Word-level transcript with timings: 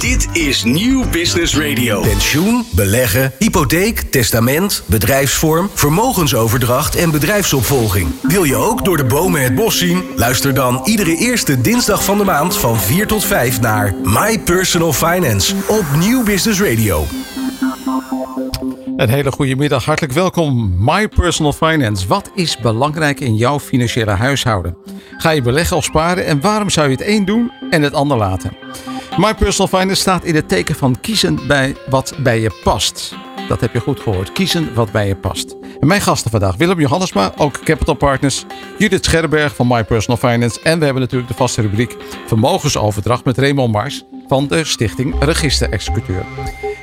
Dit 0.00 0.28
is 0.32 0.64
Nieuw 0.64 1.08
Business 1.10 1.56
Radio. 1.56 2.00
Pensioen, 2.00 2.64
beleggen, 2.74 3.32
hypotheek, 3.38 4.00
testament, 4.00 4.82
bedrijfsvorm, 4.86 5.70
vermogensoverdracht 5.74 6.96
en 6.96 7.10
bedrijfsopvolging. 7.10 8.08
Wil 8.22 8.44
je 8.44 8.56
ook 8.56 8.84
door 8.84 8.96
de 8.96 9.04
bomen 9.04 9.42
het 9.42 9.54
bos 9.54 9.78
zien? 9.78 10.02
Luister 10.16 10.54
dan 10.54 10.80
iedere 10.84 11.16
eerste 11.16 11.60
dinsdag 11.60 12.04
van 12.04 12.18
de 12.18 12.24
maand 12.24 12.56
van 12.56 12.80
4 12.80 13.06
tot 13.06 13.24
5 13.24 13.60
naar 13.60 13.94
My 14.02 14.38
Personal 14.38 14.92
Finance 14.92 15.54
op 15.66 15.84
Nieuw 15.96 16.24
Business 16.24 16.60
Radio. 16.60 17.04
Een 18.96 19.08
hele 19.08 19.32
goede 19.32 19.56
middag, 19.56 19.84
hartelijk 19.84 20.14
welkom. 20.14 20.74
My 20.78 21.08
Personal 21.08 21.52
Finance. 21.52 22.06
Wat 22.06 22.30
is 22.34 22.58
belangrijk 22.58 23.20
in 23.20 23.34
jouw 23.34 23.60
financiële 23.60 24.10
huishouden? 24.10 24.76
Ga 25.16 25.30
je 25.30 25.42
beleggen 25.42 25.76
of 25.76 25.84
sparen 25.84 26.26
en 26.26 26.40
waarom 26.40 26.70
zou 26.70 26.88
je 26.88 26.96
het 26.96 27.06
een 27.06 27.24
doen 27.24 27.52
en 27.70 27.82
het 27.82 27.94
ander 27.94 28.16
laten? 28.16 28.56
My 29.18 29.34
Personal 29.34 29.68
Finance 29.68 30.00
staat 30.00 30.24
in 30.24 30.34
het 30.34 30.48
teken 30.48 30.74
van 30.74 31.00
kiezen 31.00 31.46
bij 31.46 31.76
wat 31.90 32.14
bij 32.18 32.40
je 32.40 32.60
past. 32.64 33.14
Dat 33.48 33.60
heb 33.60 33.72
je 33.72 33.80
goed 33.80 34.00
gehoord. 34.00 34.32
Kiezen 34.32 34.74
wat 34.74 34.92
bij 34.92 35.06
je 35.06 35.16
past. 35.16 35.56
En 35.80 35.86
mijn 35.86 36.00
gasten 36.00 36.30
vandaag, 36.30 36.56
Willem 36.56 36.80
Johannesma, 36.80 37.32
ook 37.36 37.64
Capital 37.64 37.94
Partners, 37.94 38.44
Judith 38.78 39.04
Scherberg 39.04 39.54
van 39.54 39.66
My 39.66 39.84
Personal 39.84 40.16
Finance 40.16 40.60
en 40.62 40.78
we 40.78 40.84
hebben 40.84 41.02
natuurlijk 41.02 41.30
de 41.30 41.36
vaste 41.36 41.60
rubriek 41.60 41.96
Vermogensoverdracht 42.26 43.24
met 43.24 43.38
Raymond 43.38 43.72
Mars 43.72 44.04
van 44.28 44.46
de 44.48 44.64
Stichting 44.64 45.14
Register 45.18 45.70
Executeur. 45.70 46.24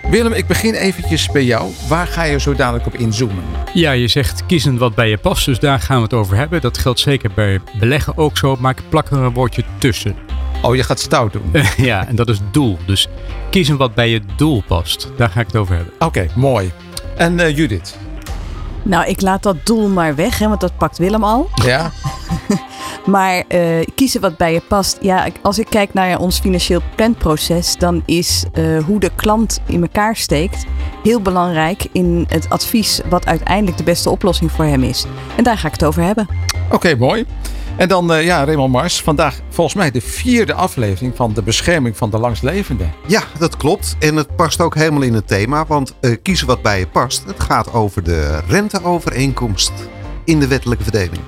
Willem, 0.10 0.34
ik 0.34 0.48
begin 0.48 0.74
eventjes 0.74 1.32
bij 1.32 1.44
jou. 1.44 1.72
Waar 1.88 2.08
ga 2.08 2.24
je 2.24 2.40
zo 2.40 2.54
dadelijk 2.54 2.86
op 2.86 2.96
inzoomen? 2.96 3.44
Ja, 3.74 3.92
je 3.92 4.08
zegt 4.08 4.46
kiezen 4.46 4.78
wat 4.78 4.96
bij 4.96 5.10
je 5.10 5.18
past, 5.18 5.46
dus 5.46 5.60
daar 5.60 5.80
gaan 5.80 5.98
we 5.98 6.04
het 6.04 6.14
over 6.14 6.38
hebben. 6.38 6.62
Dat 6.62 6.78
geldt 6.78 7.00
zeker 7.00 7.32
bij 7.36 7.62
beleggen 7.80 8.18
ook 8.18 8.38
zo, 8.38 8.56
maar 8.60 8.72
ik 8.72 8.90
plak 8.90 9.10
er 9.12 9.18
een 9.18 9.34
woordje 9.34 9.64
tussen. 9.78 10.25
Oh, 10.66 10.76
je 10.76 10.84
gaat 10.84 11.00
stout 11.00 11.34
doen. 11.34 11.52
ja, 11.78 12.08
en 12.08 12.16
dat 12.16 12.30
is 12.30 12.40
doel. 12.52 12.78
Dus 12.86 13.08
kiezen 13.50 13.78
wat 13.78 13.94
bij 13.94 14.10
je 14.10 14.22
doel 14.36 14.64
past. 14.68 15.12
Daar 15.18 15.30
ga 15.30 15.40
ik 15.40 15.48
het 15.48 15.56
over 15.56 15.76
hebben. 15.76 15.94
Oké, 16.00 16.28
mooi. 16.36 16.72
En 17.18 17.40
uh, 17.40 17.58
Judith? 17.58 17.98
Nou, 18.84 19.06
ik 19.08 19.22
laat 19.22 19.44
dat 19.44 19.66
doel 19.66 19.88
maar 19.88 20.16
weg, 20.16 20.40
hè, 20.40 20.48
want 20.48 20.62
dat 20.62 20.78
pakt 20.78 20.98
Willem 20.98 21.24
al. 21.24 21.50
Ja. 21.64 21.92
maar 23.06 23.44
uh, 23.50 23.86
kiezen 23.96 24.22
wat 24.22 24.38
bij 24.38 24.54
je 24.54 24.62
past. 24.68 24.98
Ja, 25.02 25.28
als 25.42 25.60
ik 25.60 25.68
kijk 25.70 25.94
naar 25.94 26.20
ons 26.20 26.40
financieel 26.40 26.82
planproces, 26.96 27.76
dan 27.78 28.04
is 28.06 28.46
uh, 28.54 28.84
hoe 28.84 29.00
de 29.00 29.12
klant 29.16 29.60
in 29.66 29.82
elkaar 29.82 30.16
steekt 30.16 30.66
heel 31.04 31.22
belangrijk 31.22 31.88
in 31.92 32.26
het 32.28 32.50
advies 32.50 33.02
wat 33.10 33.26
uiteindelijk 33.26 33.78
de 33.78 33.84
beste 33.84 34.10
oplossing 34.10 34.52
voor 34.52 34.66
hem 34.66 34.84
is. 34.84 35.06
En 35.36 35.44
daar 35.44 35.58
ga 35.58 35.68
ik 35.68 35.74
het 35.74 35.86
over 35.86 36.04
hebben. 36.04 36.28
Oké, 36.66 36.76
okay, 36.76 36.94
mooi. 36.94 37.26
En 37.78 37.88
dan, 37.88 38.12
uh, 38.12 38.24
ja, 38.24 38.44
Raymond 38.44 38.72
Mars, 38.72 39.02
vandaag 39.02 39.40
volgens 39.50 39.76
mij 39.76 39.92
de 39.92 40.02
vierde 40.02 40.54
aflevering 40.54 41.16
van 41.16 41.34
de 41.34 41.42
bescherming 41.42 41.98
van 41.98 42.10
de 42.10 42.20
langslevende. 42.20 42.86
Ja, 43.08 43.24
dat 43.40 43.58
klopt. 43.58 43.96
En 44.00 44.16
het 44.16 44.36
past 44.36 44.62
ook 44.62 44.76
helemaal 44.76 45.02
in 45.02 45.14
het 45.14 45.28
thema, 45.28 45.66
want 45.66 45.96
uh, 46.02 46.16
kiezen 46.22 46.48
wat 46.48 46.62
bij 46.62 46.80
je 46.80 46.88
past. 46.88 47.24
Het 47.26 47.44
gaat 47.44 47.74
over 47.74 48.04
de 48.04 48.40
renteovereenkomst 48.48 49.72
in 50.24 50.40
de 50.40 50.48
wettelijke 50.48 50.84
verdeling. 50.84 51.22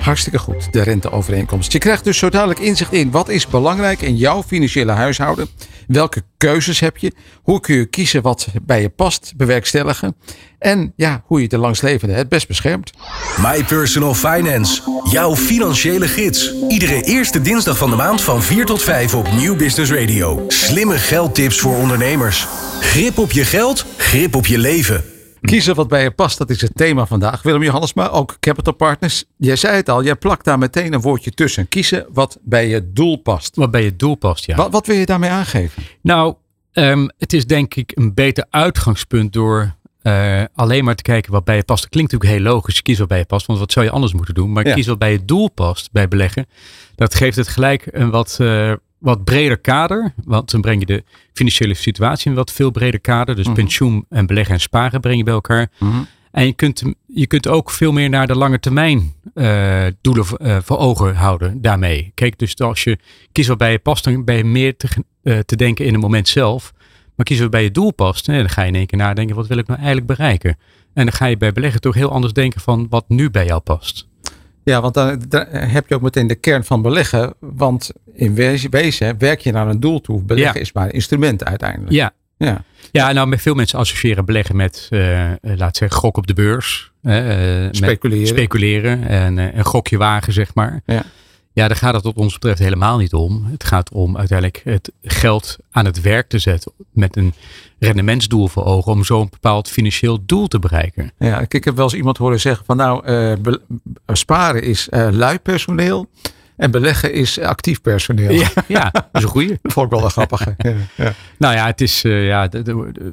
Hartstikke 0.00 0.38
goed, 0.38 0.72
de 0.72 0.82
renteovereenkomst. 0.82 1.72
Je 1.72 1.78
krijgt 1.78 2.04
dus 2.04 2.18
zo 2.18 2.28
dadelijk 2.28 2.60
inzicht 2.60 2.92
in 2.92 3.10
wat 3.10 3.28
is 3.28 3.46
belangrijk 3.46 4.00
in 4.00 4.16
jouw 4.16 4.42
financiële 4.42 4.92
huishouden. 4.92 5.48
Welke 5.86 6.22
keuzes 6.36 6.80
heb 6.80 6.96
je? 6.96 7.12
Hoe 7.42 7.60
kun 7.60 7.74
je 7.74 7.86
kiezen 7.86 8.22
wat 8.22 8.46
bij 8.62 8.80
je 8.80 8.88
past, 8.88 9.32
bewerkstelligen? 9.36 10.16
En 10.58 10.92
ja, 10.96 11.22
hoe 11.26 11.40
je 11.40 11.48
de 11.48 11.58
langslevende 11.58 12.14
het 12.14 12.28
best 12.28 12.48
beschermt. 12.48 12.92
My 13.40 13.64
Personal 13.64 14.14
Finance, 14.14 14.82
jouw 15.10 15.36
financiële 15.36 16.08
gids. 16.08 16.54
Iedere 16.68 17.02
eerste 17.02 17.40
dinsdag 17.40 17.78
van 17.78 17.90
de 17.90 17.96
maand 17.96 18.22
van 18.22 18.42
4 18.42 18.66
tot 18.66 18.82
5 18.82 19.14
op 19.14 19.32
Nieuw 19.32 19.56
Business 19.56 19.92
Radio. 19.92 20.44
Slimme 20.48 20.98
geldtips 20.98 21.60
voor 21.60 21.76
ondernemers. 21.76 22.46
Grip 22.80 23.18
op 23.18 23.32
je 23.32 23.44
geld, 23.44 23.84
grip 23.96 24.34
op 24.34 24.46
je 24.46 24.58
leven. 24.58 25.15
Kiezen 25.46 25.74
wat 25.74 25.88
bij 25.88 26.02
je 26.02 26.10
past, 26.10 26.38
dat 26.38 26.50
is 26.50 26.60
het 26.60 26.74
thema 26.74 27.06
vandaag. 27.06 27.42
Willem 27.42 27.62
Johannesma, 27.62 28.08
ook 28.08 28.36
Capital 28.40 28.74
Partners. 28.74 29.24
Jij 29.36 29.56
zei 29.56 29.76
het 29.76 29.88
al, 29.88 30.04
jij 30.04 30.16
plakt 30.16 30.44
daar 30.44 30.58
meteen 30.58 30.92
een 30.92 31.00
woordje 31.00 31.30
tussen. 31.30 31.68
Kiezen 31.68 32.06
wat 32.12 32.38
bij 32.42 32.68
je 32.68 32.92
doel 32.92 33.16
past. 33.16 33.56
Wat 33.56 33.70
bij 33.70 33.84
je 33.84 33.96
doel 33.96 34.14
past, 34.14 34.46
ja. 34.46 34.56
Wat, 34.56 34.70
wat 34.70 34.86
wil 34.86 34.96
je 34.96 35.06
daarmee 35.06 35.30
aangeven? 35.30 35.82
Nou, 36.00 36.34
um, 36.72 37.10
het 37.18 37.32
is 37.32 37.46
denk 37.46 37.74
ik 37.74 37.92
een 37.94 38.14
beter 38.14 38.46
uitgangspunt 38.50 39.32
door 39.32 39.74
uh, 40.02 40.42
alleen 40.54 40.84
maar 40.84 40.94
te 40.94 41.02
kijken 41.02 41.32
wat 41.32 41.44
bij 41.44 41.56
je 41.56 41.64
past. 41.64 41.82
Dat 41.82 41.90
klinkt 41.90 42.12
natuurlijk 42.12 42.40
heel 42.40 42.52
logisch. 42.52 42.82
Kies 42.82 42.98
wat 42.98 43.08
bij 43.08 43.18
je 43.18 43.24
past, 43.24 43.46
want 43.46 43.58
wat 43.58 43.72
zou 43.72 43.86
je 43.86 43.92
anders 43.92 44.12
moeten 44.12 44.34
doen? 44.34 44.52
Maar 44.52 44.66
ja. 44.66 44.74
kies 44.74 44.86
wat 44.86 44.98
bij 44.98 45.12
je 45.12 45.24
doel 45.24 45.50
past 45.50 45.92
bij 45.92 46.08
beleggen. 46.08 46.46
Dat 46.94 47.14
geeft 47.14 47.36
het 47.36 47.48
gelijk 47.48 47.88
een 47.90 48.10
wat, 48.10 48.38
uh, 48.40 48.72
wat 48.98 49.24
breder 49.24 49.58
kader. 49.58 50.14
Want 50.24 50.50
dan 50.50 50.60
breng 50.60 50.80
je 50.80 50.86
de 50.86 51.04
financiële 51.32 51.74
situatie 51.74 52.24
in 52.24 52.30
een 52.30 52.36
wat 52.36 52.52
veel 52.52 52.70
breder 52.70 53.00
kader. 53.00 53.36
Dus 53.36 53.46
mm 53.46 53.54
-hmm. 53.54 53.62
pensioen 53.62 54.06
en 54.08 54.26
beleggen 54.26 54.54
en 54.54 54.60
sparen 54.60 55.00
breng 55.00 55.16
je 55.16 55.24
bij 55.24 55.34
elkaar. 55.34 55.70
Mm 55.78 55.90
-hmm. 55.90 56.06
En 56.36 56.46
je 56.46 56.52
kunt, 56.52 56.82
je 57.06 57.26
kunt 57.26 57.48
ook 57.48 57.70
veel 57.70 57.92
meer 57.92 58.08
naar 58.08 58.26
de 58.26 58.36
lange 58.36 58.60
termijn 58.60 59.12
uh, 59.34 59.84
doelen 60.00 60.26
uh, 60.38 60.56
voor 60.62 60.78
ogen 60.78 61.14
houden 61.14 61.60
daarmee. 61.60 62.12
Kijk, 62.14 62.38
dus 62.38 62.56
als 62.56 62.84
je 62.84 62.98
kiest 63.32 63.48
wat 63.48 63.58
bij 63.58 63.70
je 63.70 63.78
past, 63.78 64.04
dan 64.04 64.24
ben 64.24 64.36
je 64.36 64.44
meer 64.44 64.76
te, 64.76 64.88
uh, 65.22 65.38
te 65.38 65.56
denken 65.56 65.84
in 65.84 65.92
het 65.92 66.02
moment 66.02 66.28
zelf. 66.28 66.72
Maar 67.14 67.26
kiezen 67.26 67.44
we 67.44 67.50
bij 67.50 67.62
je 67.62 67.70
doel 67.70 67.92
past, 67.92 68.26
hè, 68.26 68.38
dan 68.38 68.48
ga 68.48 68.62
je 68.62 68.68
in 68.68 68.74
één 68.74 68.86
keer 68.86 68.98
nadenken, 68.98 69.36
wat 69.36 69.46
wil 69.46 69.58
ik 69.58 69.66
nou 69.66 69.78
eigenlijk 69.78 70.06
bereiken? 70.06 70.58
En 70.94 71.04
dan 71.04 71.12
ga 71.12 71.26
je 71.26 71.36
bij 71.36 71.52
beleggen 71.52 71.80
toch 71.80 71.94
heel 71.94 72.10
anders 72.10 72.32
denken 72.32 72.60
van 72.60 72.86
wat 72.90 73.04
nu 73.08 73.30
bij 73.30 73.46
jou 73.46 73.60
past. 73.60 74.08
Ja, 74.64 74.80
want 74.80 74.94
dan, 74.94 75.22
dan 75.28 75.46
heb 75.48 75.88
je 75.88 75.94
ook 75.94 76.02
meteen 76.02 76.26
de 76.26 76.34
kern 76.34 76.64
van 76.64 76.82
beleggen. 76.82 77.34
Want 77.38 77.92
in 78.16 78.34
wezen 78.70 79.18
werk 79.18 79.40
je 79.40 79.52
naar 79.52 79.68
een 79.68 79.80
doel 79.80 80.00
toe. 80.00 80.22
Beleggen 80.22 80.54
ja. 80.54 80.60
is 80.60 80.72
maar 80.72 80.86
een 80.86 80.92
instrument 80.92 81.44
uiteindelijk. 81.44 81.92
Ja. 81.92 82.12
Ja. 82.38 82.64
ja, 82.92 83.12
nou 83.12 83.26
met 83.28 83.42
veel 83.42 83.54
mensen 83.54 83.78
associëren 83.78 84.24
beleggen 84.24 84.56
met, 84.56 84.88
uh, 84.90 85.30
laat 85.40 85.76
zeggen, 85.76 85.98
gok 85.98 86.16
op 86.16 86.26
de 86.26 86.34
beurs. 86.34 86.92
Uh, 87.02 87.68
speculeren. 87.70 88.26
speculeren 88.26 89.08
en 89.08 89.58
een 89.58 89.64
gokje 89.64 89.96
wagen, 89.96 90.32
zeg 90.32 90.54
maar. 90.54 90.80
Ja. 90.86 91.02
Ja, 91.56 91.68
daar 91.68 91.76
gaat 91.76 91.94
het 91.94 92.04
wat 92.04 92.16
ons 92.16 92.32
betreft 92.32 92.58
helemaal 92.58 92.98
niet 92.98 93.12
om. 93.12 93.46
Het 93.50 93.64
gaat 93.64 93.90
om 93.92 94.16
uiteindelijk 94.16 94.60
het 94.64 94.92
geld 95.02 95.56
aan 95.70 95.84
het 95.84 96.00
werk 96.00 96.28
te 96.28 96.38
zetten 96.38 96.72
met 96.90 97.16
een 97.16 97.32
rendementsdoel 97.78 98.48
voor 98.48 98.64
ogen 98.64 98.92
om 98.92 99.04
zo'n 99.04 99.28
bepaald 99.30 99.68
financieel 99.68 100.18
doel 100.26 100.46
te 100.48 100.58
bereiken. 100.58 101.12
Ja, 101.18 101.40
ik 101.48 101.64
heb 101.64 101.76
wel 101.76 101.84
eens 101.84 101.94
iemand 101.94 102.16
horen 102.16 102.40
zeggen 102.40 102.64
van 102.64 102.76
nou, 102.76 103.06
uh, 103.10 103.54
sparen 104.06 104.62
is 104.62 104.88
uh, 104.90 105.08
lui 105.10 105.38
personeel. 105.38 106.08
En 106.56 106.70
beleggen 106.70 107.12
is 107.12 107.40
actief 107.40 107.80
personeel. 107.80 108.30
Ja, 108.30 108.48
ja 108.68 108.90
dat 108.90 109.08
is 109.12 109.22
een 109.22 109.28
goeie. 109.28 109.58
dat 109.62 109.72
vond 109.72 109.86
ik 109.86 109.92
wel 109.92 110.04
een 110.04 110.10
grappige. 110.10 110.54
Ja, 110.58 110.74
ja. 110.94 111.12
Nou 111.38 111.54
ja, 111.54 111.66
het 111.66 111.80
is, 111.80 112.04
uh, 112.04 112.26
ja 112.26 112.48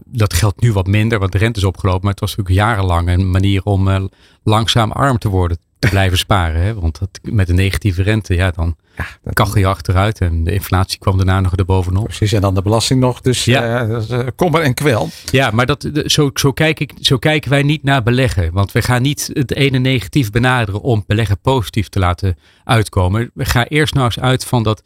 dat 0.06 0.34
geldt 0.34 0.62
nu 0.62 0.74
wat 0.74 0.88
minder, 0.88 1.20
want 1.20 1.31
de 1.31 1.38
rente 1.38 1.59
is 1.59 1.66
opgelopen. 1.66 2.02
Maar 2.02 2.12
het 2.12 2.20
was 2.20 2.36
natuurlijk 2.36 2.66
jarenlang 2.66 3.09
een 3.09 3.30
manier 3.30 3.64
om 3.64 3.88
uh, 3.88 4.04
langzaam 4.44 4.92
arm 4.92 5.18
te 5.18 5.30
worden 5.30 5.58
te 5.80 5.90
blijven 5.90 6.18
sparen. 6.28 6.62
Hè? 6.62 6.74
Want 6.74 7.00
dat, 7.00 7.20
met 7.22 7.50
een 7.50 7.56
negatieve 7.56 8.04
rente, 8.04 8.36
ja, 8.36 8.52
dan 8.52 8.76
ja, 8.98 9.06
kachel 9.34 9.59
je 9.59 9.68
achteruit. 9.68 10.20
En 10.20 10.44
de 10.44 10.54
inflatie 10.54 11.00
kwam 11.00 11.18
daarna 11.18 11.40
nog 11.40 11.56
erbovenop. 11.56 12.04
Precies, 12.04 12.34
en 12.34 12.42
dan 12.42 12.54
de 12.54 12.62
belasting 12.62 13.00
nog. 13.00 13.22
Dus 13.22 13.46
ja. 13.46 13.86
uh, 13.86 14.20
kommer 14.36 14.62
en 14.62 14.74
kwel. 14.74 15.09
Ja, 15.31 15.52
maar 15.52 15.66
dat, 15.66 15.90
zo, 16.06 16.30
zo, 16.34 16.52
kijk 16.52 16.80
ik, 16.80 16.94
zo 17.00 17.18
kijken 17.18 17.50
wij 17.50 17.64
niet 17.64 17.84
naar 17.84 18.04
beleggen. 18.04 18.54
Want 18.54 18.72
we 18.72 18.81
gaan 18.81 19.02
niet 19.02 19.30
het 19.34 19.54
ene 19.54 19.78
negatief 19.78 20.31
benaderen 20.31 20.81
om 20.81 21.04
beleggen 21.08 21.40
positief 21.40 21.90
te 21.90 22.00
laten 22.00 22.38
uitkomen. 22.64 23.31
We 23.34 23.46
gaan 23.46 23.66
eerst 23.66 23.94
nou 23.94 24.06
eens 24.06 24.20
uit 24.20 24.46
van 24.46 24.64
dat 24.64 24.81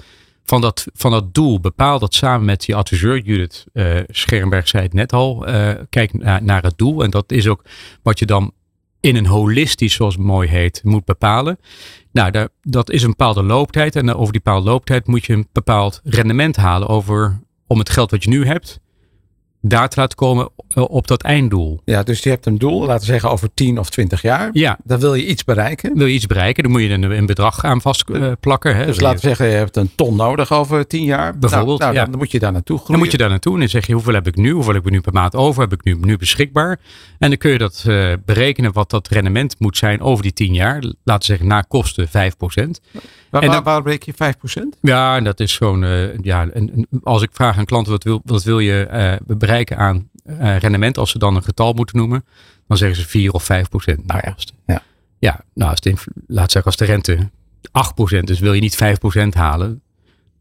van 0.48 0.62
dat, 0.62 0.86
van 0.94 1.12
dat 1.12 1.34
doel. 1.34 1.60
Bepaal 1.60 2.00
dat 2.00 2.14
samen 2.14 2.46
met 2.46 2.66
je 2.66 2.76
adviseur. 2.76 3.20
Judith 3.20 3.66
uh, 3.74 4.00
Schermberg 4.08 4.68
zei 4.68 4.84
het 4.84 4.94
net 4.94 5.14
al. 5.14 5.50
Uh, 5.50 5.72
kijk 5.90 6.14
naar, 6.14 6.44
naar 6.44 6.64
het 6.64 6.78
doel. 6.78 7.04
En 7.04 7.10
dat 7.10 7.32
is 7.32 7.48
ook 7.48 7.64
wat 8.02 8.20
je 8.20 8.26
dan 8.26 8.52
in 9.08 9.16
een 9.16 9.26
holistisch, 9.26 9.94
zoals 9.94 10.16
het 10.16 10.24
mooi 10.24 10.50
heet, 10.50 10.82
moet 10.84 11.06
bepalen. 11.06 11.60
Nou, 12.12 12.32
daar, 12.32 12.50
dat 12.62 12.92
is 12.92 13.04
een 13.04 13.10
bepaalde 13.10 13.44
looptijd. 13.44 13.96
En 13.96 14.14
over 14.14 14.34
die 14.34 14.42
bepaalde 14.42 14.70
looptijd 14.70 15.08
moet 15.08 15.26
je 15.26 15.34
een 15.34 15.48
bepaald 15.52 16.02
rendement 16.04 16.56
halen 16.56 16.88
over, 16.88 17.40
om 17.68 17.80
het 17.80 17.90
geld 17.90 18.12
wat 18.12 18.24
je 18.24 18.30
nu 18.30 18.46
hebt, 18.46 18.80
daar 19.68 19.90
te 19.90 20.00
laten 20.00 20.18
komen 20.18 20.50
op 20.74 21.08
dat 21.08 21.24
einddoel. 21.24 21.82
Ja, 21.86 22.04
dus 22.04 22.24
je 22.24 22.30
hebt 22.30 22.46
een 22.46 22.58
doel, 22.58 22.80
laten 22.80 23.00
we 23.00 23.12
zeggen 23.12 23.32
over 23.32 23.50
10 23.54 23.80
of 23.80 23.90
20 23.90 24.22
jaar. 24.22 24.50
Ja. 24.54 24.78
Dan 24.84 25.00
wil 25.00 25.14
je 25.14 25.26
iets 25.26 25.44
bereiken. 25.44 25.98
Wil 25.98 26.06
je 26.06 26.14
iets 26.14 26.26
bereiken, 26.26 26.64
dan 26.64 26.72
moet 26.72 26.82
je 26.82 26.90
een, 26.90 27.04
een 27.04 27.26
bedrag 27.26 27.64
aan 27.64 27.82
vastplakken. 27.82 28.80
Uh, 28.80 28.86
dus 28.86 29.00
laten 29.00 29.20
we 29.20 29.28
zeggen, 29.28 29.48
je 29.48 29.54
hebt 29.54 29.76
een 29.76 29.92
ton 29.96 30.16
nodig 30.16 30.52
over 30.52 30.88
10 30.88 31.04
jaar. 31.04 31.38
Bijvoorbeeld. 31.38 31.80
Nou, 31.80 31.94
nou, 31.94 32.06
ja. 32.06 32.12
Dan 32.12 32.20
moet 32.20 32.32
je 32.32 32.40
daar 32.40 32.52
naartoe 32.52 32.78
groeien. 32.78 32.92
Dan 32.92 33.02
moet 33.02 33.12
je 33.12 33.18
daar 33.18 33.30
naartoe 33.30 33.54
en 33.54 33.60
dan 33.60 33.70
zeg 33.70 33.88
je 33.88 33.94
hoeveel 33.94 34.14
heb 34.14 34.28
ik 34.28 34.36
nu, 34.36 34.52
hoeveel 34.52 34.74
heb 34.74 34.86
ik 34.86 34.92
nu 34.92 35.02
per 35.02 35.14
maand 35.14 35.36
over, 35.36 35.62
heb 35.62 35.74
ik 35.74 35.84
nu, 35.84 35.98
nu 36.02 36.18
beschikbaar. 36.18 36.80
En 37.20 37.30
dan 37.30 37.38
kun 37.38 37.52
je 37.52 37.58
dat 37.58 37.84
uh, 37.88 38.14
berekenen 38.26 38.74
wat 38.74 38.90
dat 38.90 39.08
rendement 39.08 39.56
moet 39.60 39.78
zijn 39.78 40.02
over 40.02 40.24
die 40.24 40.34
10 40.34 40.54
jaar. 40.54 40.82
Laten 40.82 40.96
we 41.04 41.24
zeggen 41.24 41.48
na 41.48 41.62
kosten 41.62 42.08
5%. 42.08 42.12
Waar, 43.30 43.44
en 43.44 43.52
dan, 43.52 43.64
waar 43.64 43.82
breek 43.82 44.04
je 44.04 44.14
5%? 44.14 44.80
Ja, 44.82 45.20
dat 45.20 45.40
is 45.40 45.58
gewoon, 45.58 45.84
uh, 45.84 46.18
ja, 46.18 46.50
als 47.04 47.22
ik 47.22 47.30
vraag 47.34 47.58
aan 47.58 47.66
klanten 47.66 47.92
wat 47.92 48.04
wil, 48.04 48.22
wat 48.26 48.44
wil 48.44 48.60
je 48.60 49.20
bereiken 49.26 49.78
aan 49.78 50.10
uh, 50.26 50.58
rendement, 50.58 50.98
als 50.98 51.12
ze 51.12 51.20
dan 51.20 51.36
een 51.36 51.44
getal 51.44 51.74
moeten 51.74 51.98
noemen, 51.98 52.26
dan 52.68 52.78
zeggen 52.78 53.02
ze 53.02 53.08
4 53.08 53.32
of 53.32 53.44
5 53.44 53.70
procent. 53.70 54.08
Nou 54.08 54.22
ja, 54.24 54.36
ja. 54.66 54.82
ja 55.20 55.44
nou, 55.54 55.72
als 55.72 55.80
de, 55.80 55.94
laat 56.28 56.52
zeggen 56.52 56.72
als 56.72 56.80
de 56.80 56.86
rente 56.86 57.30
8 57.72 57.96
procent 57.96 58.30
is, 58.30 58.40
wil 58.40 58.54
je 58.54 58.62
niet 58.62 58.76
5 58.76 58.98
procent 58.98 59.34
halen. 59.34 59.82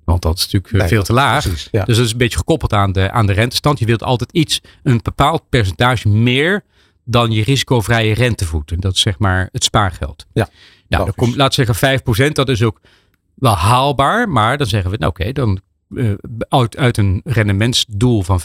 Want 0.04 0.22
dat 0.22 0.38
is 0.38 0.44
natuurlijk 0.44 0.72
Nee, 0.72 0.88
veel 0.88 1.02
te 1.02 1.12
laag. 1.12 1.42
precies, 1.42 1.68
ja. 1.70 1.84
Dus 1.84 1.96
dat 1.96 2.04
is 2.06 2.12
een 2.12 2.18
beetje 2.18 2.38
gekoppeld 2.38 2.72
aan 2.72 2.92
de, 2.92 3.10
aan 3.10 3.26
de 3.26 3.32
rentestand. 3.32 3.78
Je 3.78 3.86
wilt 3.86 4.02
altijd 4.02 4.32
iets, 4.32 4.60
een 4.82 5.00
bepaald 5.02 5.42
percentage 5.48 6.08
meer 6.08 6.64
dan 7.04 7.30
je 7.30 7.44
risicovrije 7.44 8.14
rentevoeten. 8.14 8.80
Dat 8.80 8.94
is 8.94 9.00
zeg 9.00 9.18
maar 9.18 9.48
het 9.52 9.64
spaargeld. 9.64 10.26
Ja, 10.32 10.48
Nou, 10.88 11.04
dan 11.04 11.14
komt, 11.14 11.36
laat 11.36 11.54
zeggen 11.54 12.00
5%, 12.28 12.32
dat 12.32 12.48
is 12.48 12.62
ook 12.62 12.80
wel 13.34 13.54
haalbaar. 13.54 14.28
Maar 14.28 14.58
dan 14.58 14.66
zeggen 14.66 14.90
we, 14.90 14.96
nou 14.96 15.10
oké, 15.10 15.32
dan 15.32 15.60
eh, 15.94 16.12
uit, 16.48 16.76
uit 16.76 16.96
een 16.96 17.20
rendementsdoel 17.24 18.22
van 18.22 18.40
5% 18.40 18.44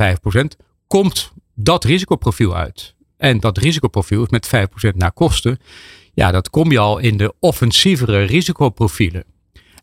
komt 0.87 1.31
dat 1.55 1.83
risicoprofiel 1.83 2.55
uit. 2.55 2.95
En 3.17 3.39
dat 3.39 3.57
risicoprofiel 3.57 4.23
is 4.23 4.29
met 4.29 4.51
5% 4.93 4.95
naar 4.95 5.11
kosten. 5.11 5.57
Ja, 6.13 6.31
dat 6.31 6.49
kom 6.49 6.71
je 6.71 6.79
al 6.79 6.97
in 6.97 7.17
de 7.17 7.33
offensievere 7.39 8.23
risicoprofielen. 8.23 9.23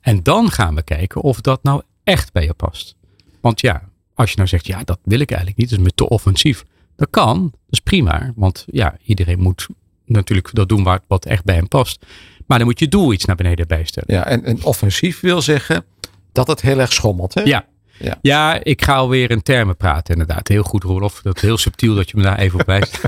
En 0.00 0.22
dan 0.22 0.50
gaan 0.50 0.74
we 0.74 0.82
kijken 0.82 1.20
of 1.20 1.40
dat 1.40 1.62
nou 1.62 1.82
echt 2.04 2.32
bij 2.32 2.44
je 2.44 2.54
past. 2.54 2.96
Want 3.40 3.60
ja, 3.60 3.88
als 4.14 4.30
je 4.30 4.36
nou 4.36 4.48
zegt, 4.48 4.66
ja, 4.66 4.84
dat 4.84 4.98
wil 5.02 5.20
ik 5.20 5.30
eigenlijk 5.30 5.60
niet, 5.60 5.70
dat 5.70 5.78
is 5.78 5.84
me 5.84 5.90
te 5.94 6.08
offensief. 6.08 6.64
Dat 6.96 7.10
kan, 7.10 7.42
dat 7.42 7.60
is 7.70 7.80
prima. 7.80 8.32
Want 8.36 8.64
ja, 8.70 8.96
iedereen 9.02 9.40
moet 9.40 9.66
natuurlijk 10.04 10.54
dat 10.54 10.68
doen 10.68 11.00
wat 11.06 11.24
echt 11.24 11.44
bij 11.44 11.54
hem 11.54 11.68
past. 11.68 12.06
Maar 12.48 12.58
dan 12.58 12.66
moet 12.66 12.78
je 12.78 12.88
doel 12.88 13.12
iets 13.12 13.24
naar 13.24 13.36
beneden 13.36 13.66
bijstellen. 13.66 14.14
Ja, 14.14 14.26
en, 14.26 14.44
en 14.44 14.64
offensief 14.64 15.20
wil 15.20 15.42
zeggen 15.42 15.84
dat 16.32 16.46
het 16.46 16.60
heel 16.60 16.78
erg 16.80 16.92
schommelt. 16.92 17.34
Hè? 17.34 17.42
Ja. 17.42 17.66
Ja. 17.98 18.18
Ja. 18.22 18.64
ik 18.64 18.82
ga 18.84 18.94
alweer 18.94 19.30
in 19.30 19.42
termen 19.42 19.76
praten, 19.76 20.12
inderdaad. 20.14 20.48
Heel 20.48 20.62
goed, 20.62 20.82
Rolof. 20.82 21.20
Dat 21.22 21.36
is 21.36 21.42
heel 21.42 21.58
subtiel 21.58 21.94
dat 21.94 22.10
je 22.10 22.16
me 22.16 22.22
daar 22.22 22.38
even 22.38 22.60
op 22.60 22.66
wijst. 22.66 23.00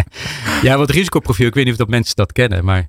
ja, 0.62 0.76
wat 0.76 0.90
risicoprofiel, 0.90 1.46
ik 1.46 1.54
weet 1.54 1.64
niet 1.64 1.72
of 1.72 1.78
dat 1.78 1.88
mensen 1.88 2.16
dat 2.16 2.32
kennen, 2.32 2.64
maar 2.64 2.88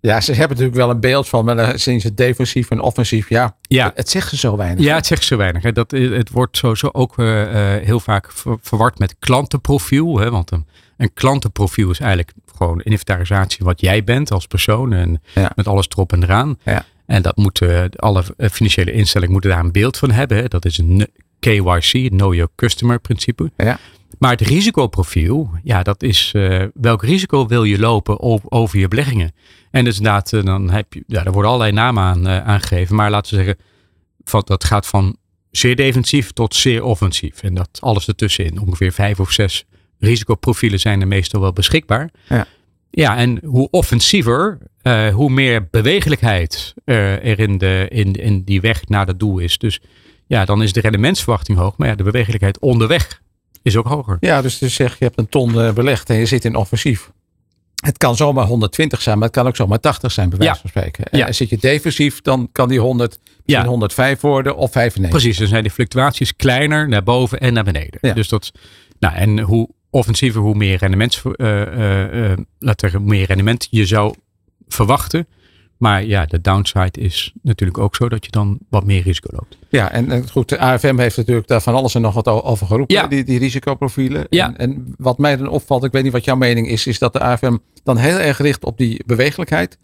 Ja, 0.00 0.20
ze 0.20 0.30
hebben 0.32 0.48
natuurlijk 0.56 0.76
wel 0.76 0.90
een 0.90 1.00
beeld 1.00 1.28
van, 1.28 1.44
maar 1.44 1.56
dan 1.56 1.78
zien 1.78 2.00
ze 2.00 2.14
defensief 2.14 2.70
en 2.70 2.80
offensief. 2.80 3.28
Ja, 3.28 3.56
Ja. 3.62 3.92
het 3.94 4.10
zegt 4.10 4.28
ze 4.28 4.36
zo 4.36 4.56
weinig. 4.56 4.84
Ja, 4.84 4.94
het 4.94 5.06
zegt 5.06 5.24
zo 5.24 5.36
weinig. 5.36 5.62
Hè. 5.62 5.72
Dat, 5.72 5.90
het 5.90 6.30
wordt 6.30 6.56
sowieso 6.56 6.88
ook 6.92 7.18
eh, 7.18 7.74
eh, 7.76 7.84
heel 7.84 8.00
vaak 8.00 8.32
ver- 8.32 8.58
verward 8.60 8.98
met 8.98 9.16
klantenprofiel. 9.18 10.18
Hè. 10.18 10.30
Want 10.30 10.50
een, 10.50 10.66
een 10.96 11.12
klantenprofiel 11.14 11.90
is 11.90 12.00
eigenlijk 12.00 12.32
gewoon 12.56 12.78
een 12.78 12.84
inventarisatie 12.84 13.64
wat 13.64 13.80
jij 13.80 14.04
bent 14.04 14.30
als 14.30 14.46
persoon. 14.46 14.92
En 14.92 15.22
Ja. 15.34 15.52
met 15.54 15.66
alles 15.66 15.86
erop 15.88 16.12
en 16.12 16.22
eraan. 16.22 16.58
Ja. 16.64 16.84
En 17.06 17.22
dat 17.22 17.36
moeten 17.36 17.90
alle 17.90 18.24
eh, 18.36 18.50
financiële 18.50 18.92
instellingen 18.92 19.32
moeten 19.32 19.50
daar 19.50 19.60
een 19.64 19.72
beeld 19.72 19.96
van 19.98 20.10
hebben. 20.10 20.50
Dat 20.50 20.64
is 20.64 20.78
een 20.78 21.06
KYC, 21.40 22.08
Know 22.08 22.34
Your 22.34 22.48
Customer 22.56 23.00
principe. 23.00 23.50
Ja. 23.56 23.78
Maar 24.18 24.30
het 24.30 24.40
risicoprofiel, 24.40 25.50
ja, 25.62 25.82
dat 25.82 26.02
is 26.02 26.30
eh, 26.34 26.64
welk 26.74 27.02
risico 27.02 27.46
wil 27.46 27.64
je 27.64 27.78
lopen 27.78 28.20
over 28.52 28.78
je 28.78 28.88
beleggingen. 28.88 29.32
En 29.70 29.84
dus 29.84 29.96
inderdaad, 29.96 30.32
eh, 30.32 30.44
dan 30.44 30.70
heb 30.70 30.92
je, 30.92 31.04
ja, 31.06 31.24
er 31.24 31.32
worden 31.32 31.50
allerlei 31.50 31.72
namen 31.76 32.02
aan, 32.02 32.26
eh, 32.26 32.46
aangegeven. 32.46 32.94
Maar 32.96 33.10
laten 33.10 33.30
we 33.36 33.44
zeggen, 33.44 33.64
van, 34.24 34.42
dat 34.44 34.64
gaat 34.64 34.86
van 34.86 35.16
zeer 35.50 35.76
defensief 35.76 36.30
tot 36.32 36.54
zeer 36.54 36.82
offensief. 36.84 37.42
En 37.42 37.54
dat 37.54 37.68
alles 37.80 38.08
ertussenin. 38.08 38.60
Ongeveer 38.60 38.92
vijf 38.92 39.20
of 39.20 39.30
zes 39.30 39.64
risicoprofielen 40.06 40.80
zijn 40.80 41.00
er 41.00 41.06
meestal 41.08 41.40
wel 41.40 41.52
beschikbaar. 41.52 42.10
Ja. 42.28 42.46
Ja, 42.90 43.16
en 43.16 43.40
hoe 43.44 43.68
offensiever, 43.70 44.58
eh, 44.82 45.08
hoe 45.14 45.30
meer 45.30 45.68
bewegelijkheid 45.70 46.74
eh, 46.84 47.12
er 47.26 47.38
in, 47.38 47.58
de, 47.58 47.86
in, 47.90 48.12
in 48.12 48.42
die 48.44 48.60
weg 48.60 48.88
naar 48.88 49.06
dat 49.06 49.18
doel 49.18 49.38
is. 49.38 49.58
Dus 49.58 49.80
ja, 50.26 50.44
dan 50.44 50.62
is 50.62 50.72
de 50.72 50.80
rendementsverwachting 50.80 51.58
hoog. 51.58 51.76
Maar 51.76 51.88
ja, 51.88 51.94
de 51.94 52.02
bewegelijkheid 52.02 52.58
onderweg 52.60 53.20
is 53.62 53.76
ook 53.76 53.86
hoger. 53.86 54.16
Ja, 54.20 54.42
dus, 54.42 54.58
dus 54.58 54.74
zeg 54.74 54.98
je 54.98 55.04
hebt 55.04 55.18
een 55.18 55.28
ton 55.28 55.60
eh, 55.60 55.72
belegd 55.72 56.10
en 56.10 56.16
je 56.16 56.26
zit 56.26 56.44
in 56.44 56.54
offensief. 56.54 57.10
Het 57.84 57.98
kan 57.98 58.16
zomaar 58.16 58.46
120 58.46 59.02
zijn, 59.02 59.18
maar 59.18 59.26
het 59.26 59.36
kan 59.36 59.46
ook 59.46 59.56
zomaar 59.56 59.80
80 59.80 60.12
zijn, 60.12 60.28
bij 60.28 60.38
wijze 60.38 60.54
Ja. 60.54 60.60
van 60.60 60.70
spreken. 60.70 61.04
En 61.04 61.18
Ja. 61.18 61.32
zit 61.32 61.48
je 61.50 61.58
defensief, 61.58 62.20
dan 62.20 62.48
kan 62.52 62.68
die 62.68 62.80
100 62.80 63.18
misschien 63.24 63.64
Ja. 63.64 63.64
105 63.70 64.20
worden 64.20 64.56
of 64.56 64.72
95. 64.72 65.20
Precies, 65.20 65.38
dan 65.38 65.48
zijn 65.48 65.62
de 65.62 65.70
fluctuaties 65.70 66.36
kleiner 66.36 66.88
naar 66.88 67.02
boven 67.02 67.40
en 67.40 67.52
naar 67.52 67.64
beneden. 67.64 67.98
Ja. 68.00 68.12
Dus 68.12 68.28
dat, 68.28 68.52
nou, 68.98 69.14
en 69.14 69.38
hoe 69.40 69.68
offensiever, 69.92 70.40
hoe 70.40 70.54
meer 70.54 70.78
rendement, 70.78 71.22
eh 71.36 71.62
eh, 71.62 72.32
eh, 72.32 72.38
laten 72.58 72.80
zeggen, 72.80 73.00
hoe 73.00 73.08
meer 73.08 73.26
rendement 73.26 73.68
je 73.70 73.86
zou 73.86 74.14
verwachten. 74.68 75.26
Maar 75.76 76.04
ja, 76.04 76.26
de 76.26 76.40
downside 76.40 77.00
is 77.00 77.32
natuurlijk 77.42 77.78
ook 77.78 77.96
zo 77.96 78.08
dat 78.08 78.24
je 78.24 78.30
dan 78.30 78.58
wat 78.70 78.84
meer 78.84 79.02
risico 79.02 79.28
loopt. 79.32 79.56
Ja, 79.68 79.92
en, 79.92 80.30
goed, 80.30 80.48
de 80.48 80.58
AFM 80.58 80.98
heeft 80.98 81.16
natuurlijk 81.16 81.46
daar 81.46 81.60
van 81.62 81.74
alles 81.74 81.94
en 81.94 82.00
nog 82.00 82.14
wat 82.14 82.26
over 82.26 82.66
geroepen, 82.66 82.94
Ja. 82.96 83.06
die, 83.06 83.24
die 83.24 83.38
risicoprofielen. 83.38 84.26
Ja. 84.30 84.46
En, 84.46 84.56
en 84.56 84.94
wat 84.98 85.18
mij 85.18 85.36
dan 85.36 85.48
opvalt, 85.48 85.84
ik 85.84 85.92
weet 85.92 86.02
niet 86.02 86.12
wat 86.12 86.24
jouw 86.24 86.36
mening 86.36 86.68
is, 86.68 86.86
is 86.86 86.98
dat 86.98 87.12
de 87.12 87.20
AFM 87.20 87.56
dan 87.84 87.96
heel 87.96 88.18
erg 88.18 88.38
richt 88.38 88.64
op 88.64 88.78
die 88.78 89.02
bewegelijkheid. 89.06 89.78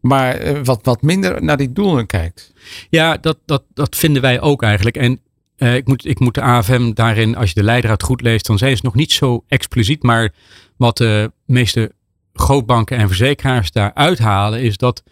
Maar 0.00 0.34
eh, 0.34 0.58
wat, 0.64 0.80
wat 0.82 1.02
minder 1.02 1.44
naar 1.44 1.56
die 1.56 1.72
doelen 1.72 2.06
kijkt. 2.06 2.52
Ja, 2.90 3.16
dat, 3.16 3.38
dat, 3.44 3.62
dat 3.74 3.96
vinden 3.96 4.22
wij 4.22 4.40
ook 4.40 4.62
eigenlijk. 4.62 4.96
En 4.96 5.20
eh, 5.62 5.74
ik, 5.76 5.86
moet, 5.86 6.06
ik 6.06 6.18
moet 6.20 6.34
de 6.34 6.40
AFM 6.42 6.92
daarin, 6.92 7.36
als 7.36 7.48
je 7.48 7.54
de 7.54 7.62
leidraad 7.62 8.02
goed 8.02 8.20
leest, 8.20 8.46
dan 8.46 8.58
zijn 8.58 8.76
ze 8.76 8.82
nog 8.84 8.94
niet 8.94 9.12
zo 9.12 9.44
expliciet. 9.48 10.02
Maar 10.02 10.32
wat 10.76 10.96
de 10.96 11.32
meeste 11.46 11.92
grootbanken 12.34 12.96
en 12.96 13.06
verzekeraars 13.06 13.70
daar 13.70 13.94
uithalen, 13.94 14.60
is 14.62 14.76
dat 14.76 15.02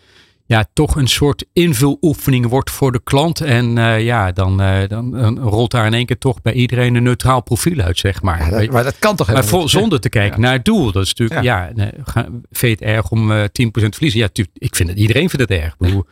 ja, 0.47 0.65
toch 0.73 0.97
een 0.97 1.09
soort 1.09 1.45
invuloefening 1.53 2.47
wordt 2.47 2.71
voor 2.71 2.93
de 2.93 3.01
klant. 3.05 3.41
En 3.41 3.79
eh, 3.79 4.05
ja, 4.05 4.33
dan, 4.33 4.61
eh, 4.61 4.89
dan, 4.89 5.11
dan 5.11 5.39
rolt 5.39 5.71
daar 5.71 5.87
in 5.87 5.95
één 5.95 6.07
keer 6.07 6.19
toch 6.19 6.43
bij 6.43 6.53
iedereen 6.53 6.95
een 6.95 7.03
neutraal 7.03 7.43
profiel 7.43 7.79
uit, 7.81 7.99
zeg 7.99 8.23
maar. 8.23 8.39
Ja, 8.51 8.59
dat, 8.59 8.71
maar 8.71 8.85
dat 8.85 8.99
kan 8.99 9.17
toch 9.17 9.27
Maar 9.27 9.37
helemaal 9.37 9.55
vol- 9.59 9.63
niet, 9.65 9.73
hè? 9.73 9.79
zonder 9.81 10.01
te 10.01 10.09
kijken 10.09 10.41
Ja. 10.41 10.45
naar 10.47 10.53
het 10.57 10.65
doel. 10.65 10.93
Dat 10.93 11.03
is 11.03 11.09
natuurlijk, 11.15 11.43
ja, 11.43 11.71
nee, 11.75 11.91
ga- 12.05 12.29
vind 12.51 12.79
je 12.79 12.85
het 12.87 12.95
erg 12.95 13.11
om 13.11 13.33
eh 13.33 13.45
10% 13.45 13.95
verliezen? 13.95 14.21
Ja, 14.21 14.29
tuurlijk, 14.29 14.57
ik 14.59 14.77
vind 14.77 14.89
het, 14.89 14.99
iedereen 14.99 15.31
vindt 15.31 15.49
het 15.51 15.61
erg. 15.61 15.77
Bedoel, 15.77 16.05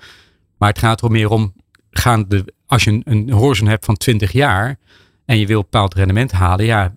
Maar 0.58 0.68
het 0.68 0.78
gaat 0.78 1.02
er 1.02 1.10
meer 1.10 1.28
om, 1.30 1.52
gaan 1.98 2.24
de, 2.28 2.44
als 2.66 2.84
je 2.84 2.90
een, 2.90 3.02
een 3.04 3.30
horizon 3.30 3.68
hebt 3.68 3.84
van 3.84 3.96
20 3.96 4.32
jaar 4.32 4.78
en 5.24 5.38
je 5.38 5.46
wil 5.46 5.56
een 5.56 5.62
bepaald 5.70 5.94
rendement 5.94 6.32
halen, 6.32 6.64
ja, 6.64 6.94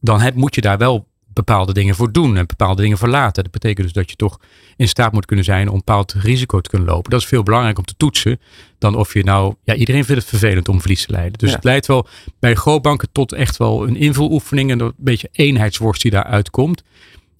dan 0.00 0.20
heb, 0.20 0.34
moet 0.34 0.54
je 0.54 0.60
daar 0.60 0.78
wel 0.78 1.06
bepaalde 1.26 1.72
dingen 1.72 1.94
voor 1.94 2.12
doen 2.12 2.36
en 2.36 2.46
bepaalde 2.46 2.82
dingen 2.82 2.98
voor 2.98 3.08
laten. 3.08 3.42
Dat 3.42 3.52
betekent 3.52 3.82
dus 3.86 3.92
dat 3.92 4.10
je 4.10 4.16
toch 4.16 4.40
in 4.76 4.88
staat 4.88 5.12
moet 5.12 5.26
kunnen 5.26 5.44
zijn 5.44 5.68
om 5.68 5.72
een 5.72 5.82
bepaald 5.84 6.12
risico 6.12 6.60
te 6.60 6.70
kunnen 6.70 6.88
lopen. 6.88 7.10
Dat 7.10 7.20
is 7.20 7.26
veel 7.26 7.42
belangrijker 7.42 7.80
om 7.80 7.86
te 7.88 7.96
toetsen 7.96 8.40
dan 8.78 8.96
of 8.96 9.12
je 9.12 9.24
nou, 9.24 9.54
ja, 9.64 9.74
iedereen 9.74 10.04
vindt 10.04 10.20
het 10.20 10.30
vervelend 10.30 10.68
om 10.68 10.80
verlies 10.80 11.06
te 11.06 11.12
leiden. 11.12 11.38
Dus 11.38 11.48
Ja. 11.48 11.54
het 11.54 11.64
leidt 11.64 11.86
wel 11.86 12.06
bij 12.40 12.54
grootbanken 12.54 13.08
tot 13.12 13.32
echt 13.32 13.56
wel 13.56 13.86
een 13.86 13.96
invuloefening 13.96 14.70
en 14.70 14.80
een 14.80 14.92
beetje 14.96 15.28
eenheidsworst 15.32 16.02
die 16.02 16.10
daaruit 16.10 16.50
komt. 16.50 16.82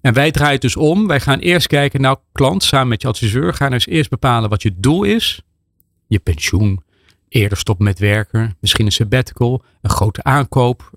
En 0.01 0.15
wij 0.15 0.31
draaien 0.31 0.53
het 0.53 0.63
dus 0.63 0.77
om. 0.77 1.07
Wij 1.07 1.21
gaan 1.21 1.39
eerst 1.39 1.67
kijken, 1.67 2.01
nou 2.01 2.17
klant, 2.33 2.63
samen 2.65 2.89
met 2.89 3.03
je 3.03 3.09
adviseur, 3.09 3.55
gaan 3.55 3.71
dus 3.71 3.87
eerst 3.87 4.11
bepalen 4.11 4.51
wat 4.51 4.63
je 4.63 4.73
doel 4.77 5.03
is. 5.05 5.43
Je 6.07 6.19
pensioen, 6.19 6.83
eerder 7.29 7.59
stoppen 7.59 7.85
met 7.85 7.99
werken, 7.99 8.57
misschien 8.61 8.87
een 8.87 8.93
sabbatical, 8.93 9.63
een 9.83 9.91
grote 9.91 10.23
aankoop, 10.23 10.91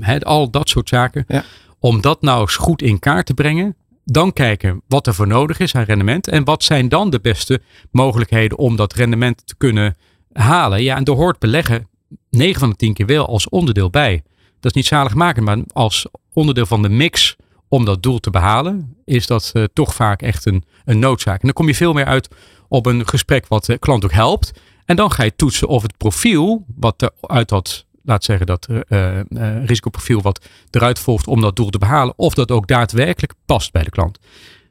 hè, 0.00 0.20
al 0.20 0.50
dat 0.50 0.68
soort 0.68 0.88
zaken. 0.88 1.24
Ja. 1.28 1.44
Om 1.78 2.00
dat 2.00 2.22
nou 2.22 2.40
eens 2.40 2.56
goed 2.56 2.82
in 2.82 2.98
kaart 2.98 3.26
te 3.26 3.34
brengen. 3.34 3.76
Dan 4.04 4.32
kijken 4.32 4.82
wat 4.88 5.06
er 5.06 5.14
voor 5.14 5.26
nodig 5.26 5.58
is 5.58 5.74
aan 5.74 5.82
rendement. 5.82 6.28
En 6.28 6.44
wat 6.44 6.62
zijn 6.62 6.88
dan 6.88 7.10
de 7.10 7.20
beste 7.20 7.60
mogelijkheden 7.90 8.58
om 8.58 8.76
dat 8.76 8.92
rendement 8.92 9.46
te 9.46 9.54
kunnen 9.56 9.96
halen. 10.32 10.82
Ja, 10.82 10.96
en 10.96 11.04
er 11.04 11.12
hoort 11.12 11.38
beleggen 11.38 11.88
9 12.30 12.60
van 12.60 12.70
de 12.70 12.76
10 12.76 12.94
keer 12.94 13.06
wel 13.06 13.26
als 13.26 13.48
onderdeel 13.48 13.90
bij. 13.90 14.22
Dat 14.60 14.70
is 14.70 14.72
niet 14.72 14.86
zalig 14.86 15.14
maken, 15.14 15.44
maar 15.44 15.58
als 15.72 16.06
onderdeel 16.32 16.66
van 16.66 16.82
de 16.82 16.88
mix 16.88 17.36
om 17.68 17.84
dat 17.84 18.02
doel 18.02 18.18
te 18.18 18.30
behalen, 18.30 18.96
is 19.04 19.26
dat 19.26 19.50
eh, 19.52 19.64
toch 19.72 19.94
vaak 19.94 20.22
echt 20.22 20.46
een, 20.46 20.64
een 20.84 20.98
noodzaak. 20.98 21.34
En 21.34 21.46
dan 21.46 21.52
kom 21.52 21.66
je 21.66 21.74
veel 21.74 21.92
meer 21.92 22.04
uit 22.04 22.28
op 22.68 22.86
een 22.86 23.08
gesprek 23.08 23.46
wat 23.48 23.64
de 23.64 23.78
klant 23.78 24.04
ook 24.04 24.12
helpt. 24.12 24.52
En 24.84 24.96
dan 24.96 25.10
ga 25.10 25.22
je 25.22 25.36
toetsen 25.36 25.68
of 25.68 25.82
het 25.82 25.96
profiel, 25.96 26.64
wat 26.76 27.02
er 27.02 27.10
uit 27.20 27.48
dat, 27.48 27.84
laat 28.02 28.24
zeggen, 28.24 28.46
dat 28.46 28.66
eh, 28.88 29.20
eh, 29.20 29.64
risicoprofiel 29.64 30.22
wat 30.22 30.46
eruit 30.70 30.98
volgt 30.98 31.26
om 31.26 31.40
dat 31.40 31.56
doel 31.56 31.70
te 31.70 31.78
behalen, 31.78 32.14
of 32.16 32.34
dat 32.34 32.50
ook 32.50 32.66
daadwerkelijk 32.66 33.32
past 33.46 33.72
bij 33.72 33.82
de 33.82 33.90
klant. 33.90 34.18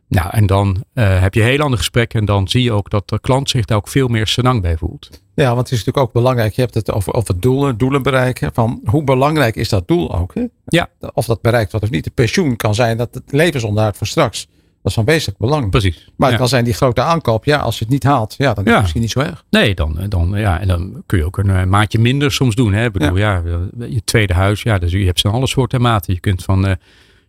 Nou, 0.08 0.29
en 0.32 0.46
dan 0.46 0.84
eh, 0.93 1.22
heb 1.22 1.34
je 1.34 1.41
een 1.41 1.48
heel 1.48 1.60
ander 1.60 1.77
gesprek 1.77 2.13
en 2.13 2.25
dan 2.25 2.48
zie 2.48 2.63
je 2.63 2.72
ook 2.72 2.89
dat 2.89 3.10
de 3.10 3.20
klant 3.20 3.50
zich 3.50 3.65
daar 3.65 3.77
ook 3.77 3.88
veel 3.88 4.08
meer 4.08 4.27
senang 4.27 4.62
bij 4.62 4.77
voelt. 4.77 5.22
Ja, 5.36 5.46
want 5.46 5.58
het 5.58 5.72
is 5.72 5.77
natuurlijk 5.77 6.05
ook 6.05 6.13
belangrijk. 6.13 6.53
Je 6.53 6.62
hebt 6.62 6.74
het 6.74 6.91
over, 6.91 7.13
over 7.13 7.39
doelen, 7.39 7.77
doelen 7.77 8.03
bereiken. 8.03 8.53
Van 8.53 8.82
hoe 8.86 9.03
belangrijk 9.03 9.55
is 9.55 9.70
dat 9.70 9.88
doel 9.88 10.15
ook? 10.15 10.34
Hè? 10.34 10.43
Ja. 10.65 10.89
Of 11.13 11.25
dat 11.25 11.41
bereikt 11.41 11.72
wordt 11.72 11.86
of 11.86 11.91
niet. 11.91 12.03
De 12.03 12.12
pensioen 12.12 12.55
kan 12.55 12.75
zijn 12.75 12.98
dat 12.98 13.13
het 13.13 13.32
levensonderhoud 13.32 13.98
voor 13.98 14.08
straks. 14.08 14.48
Dat 14.83 14.91
is 14.91 14.93
van 14.93 15.05
wezenlijk 15.05 15.39
belang. 15.39 15.69
Precies. 15.69 15.95
Maar 15.97 16.11
Ja. 16.17 16.25
het 16.27 16.35
kan 16.37 16.47
zijn 16.47 16.63
die 16.63 16.73
grote 16.73 17.01
aankoop. 17.01 17.45
Ja, 17.45 17.57
als 17.57 17.77
je 17.77 17.83
het 17.83 17.93
niet 17.93 18.03
haalt, 18.03 18.35
ja, 18.37 18.53
dan 18.53 18.63
is 18.63 18.69
Ja. 18.69 18.71
het 18.71 18.81
misschien 18.81 19.01
niet 19.01 19.11
zo 19.11 19.19
erg. 19.19 19.43
Nee, 19.49 19.73
dan, 19.75 19.99
dan, 20.09 20.31
ja, 20.35 20.59
en 20.59 20.67
dan 20.67 21.03
kun 21.05 21.17
je 21.17 21.25
ook 21.25 21.37
een 21.37 21.49
eh, 21.49 21.63
maatje 21.63 21.99
minder 21.99 22.31
soms 22.31 22.55
doen. 22.55 22.73
Hè? 22.73 22.85
Ik 22.85 22.91
bedoel, 22.91 23.17
ja. 23.17 23.41
je 23.89 24.03
tweede 24.03 24.33
huis, 24.33 24.61
ja, 24.61 24.77
dus 24.79 24.91
je 24.91 25.05
hebt 25.05 25.19
zo'n 25.19 25.31
alle 25.31 25.47
soorten 25.47 25.81
maten. 25.81 26.13
Je 26.13 26.19
kunt 26.19 26.43
van 26.43 26.67
eh 26.67 26.75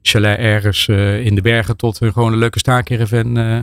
chalet 0.02 0.38
ergens 0.38 0.88
eh, 0.88 1.24
in 1.26 1.34
de 1.34 1.40
bergen 1.40 1.76
tot 1.76 2.00
een 2.00 2.12
gewoon 2.12 2.32
een 2.32 2.38
leuke 2.38 2.58
staakerven 2.58 3.36
eh 3.36 3.58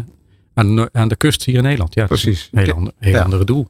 aan, 0.54 0.76
de, 0.76 0.90
aan 0.92 1.08
de 1.08 1.16
kust 1.16 1.44
hier 1.44 1.56
in 1.56 1.64
Nederland. 1.64 1.94
Ja, 1.94 2.06
Precies. 2.06 2.50
Een 2.52 2.60
heel, 2.60 2.68
Ja. 2.68 2.74
ander, 2.74 2.94
heel 3.00 3.14
Ja. 3.14 3.22
andere 3.22 3.44
doel. 3.44 3.68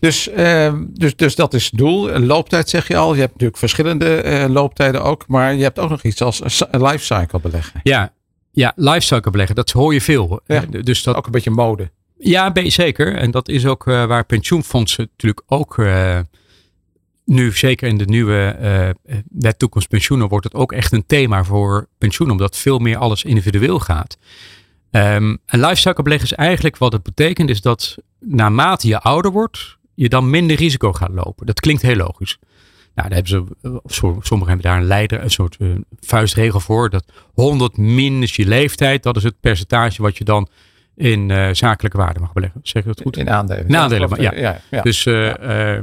Dus, 0.00 0.28
eh, 0.28 0.72
dus, 0.90 1.16
dus 1.16 1.34
dat 1.34 1.54
is 1.54 1.64
het 1.64 1.78
doel. 1.78 2.12
Een 2.14 2.26
looptijd 2.26 2.68
zeg 2.68 2.88
je 2.88 2.96
al. 2.96 3.14
Je 3.14 3.20
hebt 3.20 3.32
natuurlijk 3.32 3.58
verschillende 3.58 4.14
eh, 4.14 4.48
looptijden 4.48 5.02
ook. 5.02 5.24
Maar 5.28 5.54
je 5.54 5.62
hebt 5.62 5.78
ook 5.78 5.90
nog 5.90 6.02
iets 6.02 6.22
als 6.22 6.62
lifecycle 6.70 7.40
beleggen. 7.40 7.80
Ja, 7.82 8.12
ja 8.52 8.72
lifecycle 8.76 9.30
beleggen, 9.30 9.56
dat 9.56 9.70
hoor 9.70 9.94
je 9.94 10.00
veel. 10.00 10.40
Ja. 10.46 10.64
Eh, 10.70 10.82
Dus 10.82 11.02
dat, 11.02 11.16
Ook 11.16 11.26
een 11.26 11.32
beetje 11.32 11.50
mode. 11.50 11.90
Ja, 12.18 12.52
zeker. 12.54 13.14
En 13.16 13.30
dat 13.30 13.48
is 13.48 13.66
ook 13.66 13.86
uh, 13.86 14.04
waar 14.04 14.24
pensioenfondsen 14.24 15.08
natuurlijk 15.10 15.42
ook 15.46 15.76
uh, 15.76 16.18
nu, 17.24 17.52
zeker 17.52 17.88
in 17.88 17.98
de 17.98 18.04
nieuwe 18.04 18.56
uh, 19.06 19.16
wet 19.30 19.58
toekomst 19.58 19.88
pensioenen, 19.88 20.28
wordt 20.28 20.44
het 20.44 20.54
ook 20.54 20.72
echt 20.72 20.92
een 20.92 21.06
thema 21.06 21.44
voor 21.44 21.88
pensioen, 21.98 22.30
omdat 22.30 22.56
veel 22.56 22.78
meer 22.78 22.96
alles 22.96 23.24
individueel 23.24 23.78
gaat. 23.78 24.18
Um, 24.90 25.38
en 25.46 25.60
lifecycle 25.60 26.02
beleggen 26.02 26.28
is 26.30 26.36
eigenlijk 26.36 26.76
wat 26.76 26.92
het 26.92 27.02
betekent, 27.02 27.50
is 27.50 27.60
dat 27.60 27.96
naarmate 28.18 28.88
je 28.88 29.00
ouder 29.00 29.30
wordt, 29.30 29.76
je 29.94 30.08
dan 30.08 30.30
minder 30.30 30.56
risico 30.56 30.92
gaat 30.92 31.12
lopen. 31.12 31.46
Dat 31.46 31.60
klinkt 31.60 31.82
heel 31.82 31.96
logisch. 31.96 32.38
Nou, 32.94 33.08
daar 33.08 33.18
hebben 33.18 33.54
ze, 33.84 34.04
sommigen 34.20 34.54
hebben 34.54 34.60
daar 34.60 34.78
een 34.78 34.86
leider, 34.86 35.22
een 35.22 35.30
soort 35.30 35.56
uh, 35.58 35.74
vuistregel 36.00 36.60
voor. 36.60 36.90
Dat 36.90 37.04
100 37.34 37.76
min 37.76 38.22
is 38.22 38.36
je 38.36 38.46
leeftijd, 38.46 39.02
dat 39.02 39.16
is 39.16 39.22
het 39.22 39.40
percentage 39.40 40.02
wat 40.02 40.18
je 40.18 40.24
dan 40.24 40.48
in 40.96 41.28
uh, 41.28 41.48
zakelijke 41.52 41.96
waarde 41.96 42.20
mag 42.20 42.32
beleggen. 42.32 42.60
Zeg 42.62 42.82
ik 42.82 42.88
dat 42.88 43.00
goed? 43.00 43.16
In 43.16 43.30
aandelen. 43.30 43.68
In 43.68 43.76
aandelen, 43.76 44.08
maar, 44.08 44.20
ja. 44.20 44.34
ja, 44.34 44.60
ja. 44.70 44.82
Dus 44.82 45.04
uh, 45.04 45.34
ja. 45.34 45.80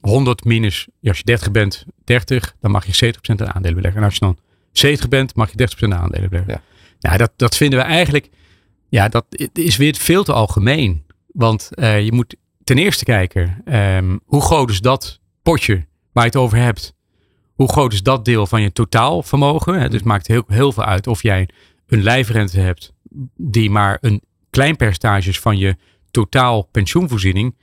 100 0.00 0.44
minus, 0.44 0.88
ja, 1.00 1.08
als 1.08 1.18
je 1.18 1.24
30 1.24 1.50
bent, 1.50 1.84
30, 2.04 2.54
dan 2.60 2.70
mag 2.70 2.86
je 2.86 3.14
70% 3.14 3.20
in 3.22 3.52
aandelen 3.52 3.76
beleggen. 3.76 4.00
En 4.00 4.06
als 4.06 4.14
je 4.14 4.20
dan 4.20 4.38
70 4.72 5.08
bent, 5.08 5.34
mag 5.34 5.52
je 5.52 5.68
30% 5.76 5.78
in 5.78 5.94
aandelen 5.94 6.28
beleggen. 6.28 6.52
Ja. 6.52 6.62
Nou, 7.00 7.18
dat, 7.18 7.32
dat 7.36 7.56
vinden 7.56 7.78
we 7.78 7.84
eigenlijk, 7.84 8.28
ja, 8.88 9.08
dat 9.08 9.24
is 9.52 9.76
weer 9.76 9.94
veel 9.94 10.24
te 10.24 10.32
algemeen. 10.32 11.04
Want 11.26 11.68
je 11.76 12.10
moet 12.12 12.36
ten 12.64 12.78
eerste 12.78 13.04
kijken, 13.04 13.62
um, 13.74 14.20
hoe 14.24 14.42
groot 14.42 14.70
is 14.70 14.80
dat 14.80 15.20
potje 15.42 15.86
waar 16.12 16.24
je 16.24 16.30
het 16.30 16.38
over 16.38 16.58
hebt? 16.58 16.94
Hoe 17.54 17.68
groot 17.68 17.92
is 17.92 18.02
dat 18.02 18.24
deel 18.24 18.46
van 18.46 18.62
je 18.62 18.72
totaalvermogen? 18.72 19.80
Dus 19.80 19.94
het 19.94 20.04
maakt 20.04 20.26
heel, 20.26 20.44
heel 20.46 20.72
veel 20.72 20.84
uit 20.84 21.06
of 21.06 21.22
jij 21.22 21.48
een 21.86 22.02
lijfrente 22.02 22.60
hebt 22.60 22.92
die 23.36 23.70
maar 23.70 23.98
een 24.00 24.22
klein 24.50 24.76
percentage 24.76 25.28
is 25.28 25.40
van 25.40 25.58
je 25.58 25.76
totaal 26.10 26.62
pensioenvoorziening. 26.62 27.56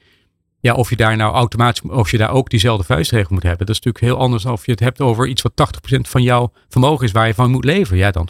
Ja, 0.59 0.73
of 0.73 0.89
je 0.89 0.95
daar 0.95 1.15
nou 1.15 1.33
automatisch, 1.33 1.81
of 1.81 2.11
je 2.11 2.17
daar 2.17 2.31
ook 2.31 2.49
diezelfde 2.49 2.83
vuistregel 2.83 3.33
moet 3.33 3.43
hebben. 3.43 3.65
Dat 3.65 3.75
is 3.75 3.81
natuurlijk 3.81 4.13
heel 4.13 4.23
anders 4.23 4.45
of 4.45 4.65
je 4.65 4.71
het 4.71 4.79
hebt 4.79 5.01
over 5.01 5.27
iets 5.27 5.41
wat 5.41 5.69
80% 5.95 5.99
van 5.99 6.23
jouw 6.23 6.51
vermogen 6.69 7.05
is 7.05 7.11
waar 7.11 7.27
je 7.27 7.33
van 7.33 7.51
moet 7.51 7.65
leven. 7.65 7.97
Ja, 7.97 8.11
dan 8.11 8.29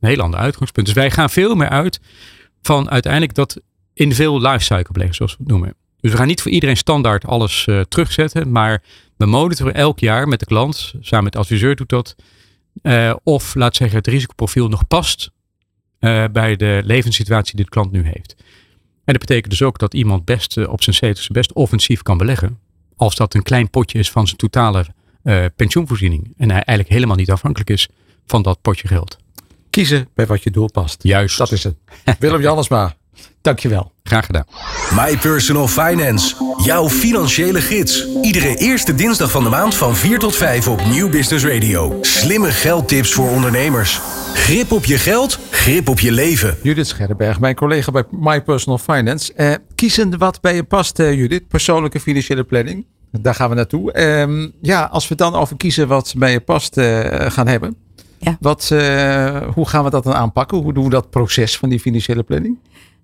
een 0.00 0.08
heel 0.08 0.20
ander 0.20 0.40
uitgangspunt. 0.40 0.86
Dus 0.86 0.96
wij 0.96 1.10
gaan 1.10 1.30
veel 1.30 1.54
meer 1.54 1.68
uit 1.68 2.00
van 2.62 2.90
uiteindelijk 2.90 3.34
dat 3.34 3.60
in 3.94 4.14
veel 4.14 4.40
lifecycle 4.40 4.92
beleggen, 4.92 5.16
zoals 5.16 5.32
we 5.32 5.38
het 5.42 5.48
noemen. 5.48 5.74
Dus 6.00 6.10
we 6.10 6.16
gaan 6.16 6.26
niet 6.26 6.42
voor 6.42 6.50
iedereen 6.50 6.76
standaard 6.76 7.24
alles 7.24 7.66
uh, 7.66 7.80
terugzetten, 7.80 8.52
maar 8.52 8.82
we 9.16 9.26
monitoren 9.26 9.74
elk 9.74 9.98
jaar 9.98 10.28
met 10.28 10.40
de 10.40 10.46
klant, 10.46 10.94
samen 11.00 11.24
met 11.24 11.32
de 11.32 11.38
adviseur 11.38 11.76
doet 11.76 11.88
dat, 11.88 12.16
uh, 12.82 13.14
of 13.22 13.54
laat 13.54 13.76
zeggen 13.76 13.96
het 13.96 14.06
risicoprofiel 14.06 14.68
nog 14.68 14.86
past 14.86 15.30
uh, 16.00 16.24
bij 16.32 16.56
de 16.56 16.80
levenssituatie 16.84 17.56
die 17.56 17.64
de 17.64 17.70
klant 17.70 17.92
nu 17.92 18.04
heeft. 18.04 18.34
En 19.04 19.16
dat 19.16 19.26
betekent 19.26 19.50
dus 19.50 19.62
ook 19.62 19.78
dat 19.78 19.94
iemand 19.94 20.24
best 20.24 20.66
op 20.66 20.82
zijn 20.82 20.96
zetels 20.96 21.28
best 21.28 21.52
offensief 21.52 22.02
kan 22.02 22.18
beleggen, 22.18 22.58
als 22.96 23.14
dat 23.14 23.34
een 23.34 23.42
klein 23.42 23.70
potje 23.70 23.98
is 23.98 24.10
van 24.10 24.26
zijn 24.26 24.38
totale 24.38 24.86
pensioenvoorziening 25.56 26.34
en 26.36 26.50
hij 26.50 26.62
eigenlijk 26.62 26.88
helemaal 26.88 27.16
niet 27.16 27.30
afhankelijk 27.30 27.70
is 27.70 27.88
van 28.26 28.42
dat 28.42 28.60
potje 28.60 28.88
geld. 28.88 29.18
Kiezen 29.70 30.08
bij 30.14 30.26
wat 30.26 30.42
je 30.42 30.50
doel 30.50 30.70
past. 30.70 31.02
Juist. 31.02 31.38
Dat 31.38 31.52
is 31.52 31.64
het. 31.64 31.76
Willem 32.18 32.40
Jannesma, 32.40 32.96
dankjewel. 33.40 33.92
Graag 34.02 34.26
gedaan. 34.26 34.44
My 34.94 35.18
Personal 35.18 35.68
Finance. 35.68 36.34
Jouw 36.64 36.88
financiële 36.88 37.60
gids. 37.60 38.06
Iedere 38.22 38.56
eerste 38.56 38.94
dinsdag 38.94 39.30
van 39.30 39.44
de 39.44 39.50
maand 39.50 39.74
van 39.74 39.96
4 39.96 40.18
tot 40.18 40.36
5 40.36 40.68
op 40.68 40.84
Nieuw 40.84 41.08
Business 41.08 41.44
Radio. 41.44 41.98
Slimme 42.00 42.50
geldtips 42.50 43.12
voor 43.12 43.28
ondernemers. 43.28 44.00
Grip 44.34 44.72
op 44.72 44.84
je 44.84 44.98
geld, 44.98 45.38
grip 45.50 45.88
op 45.88 46.00
je 46.00 46.12
leven. 46.12 46.56
Judith 46.62 46.86
Scherrenberg, 46.86 47.40
mijn 47.40 47.54
collega 47.54 47.90
bij 47.90 48.04
My 48.10 48.42
Personal 48.42 48.78
Finance. 48.78 49.32
Uh, 49.36 49.52
kiezen 49.74 50.18
wat 50.18 50.40
bij 50.40 50.54
je 50.54 50.64
past, 50.64 50.98
uh, 50.98 51.14
Judith. 51.14 51.48
Persoonlijke 51.48 52.00
financiële 52.00 52.44
planning. 52.44 52.86
Daar 53.10 53.34
gaan 53.34 53.48
we 53.48 53.54
naartoe. 53.54 53.94
Uh, 53.94 54.48
ja, 54.60 54.84
als 54.84 55.08
we 55.08 55.14
dan 55.14 55.34
over 55.34 55.56
kiezen 55.56 55.88
wat 55.88 56.14
bij 56.16 56.32
je 56.32 56.40
past 56.40 56.76
uh, 56.76 57.00
gaan 57.30 57.46
hebben. 57.46 57.76
Ja. 58.18 58.36
Wat, 58.40 58.68
hoe 59.54 59.68
gaan 59.68 59.84
we 59.84 59.90
dat 59.90 60.04
dan 60.04 60.14
aanpakken? 60.14 60.58
Hoe 60.58 60.72
doen 60.72 60.84
we 60.84 60.90
dat 60.90 61.10
proces 61.10 61.58
van 61.58 61.68
die 61.68 61.80
financiële 61.80 62.22
planning? 62.22 62.58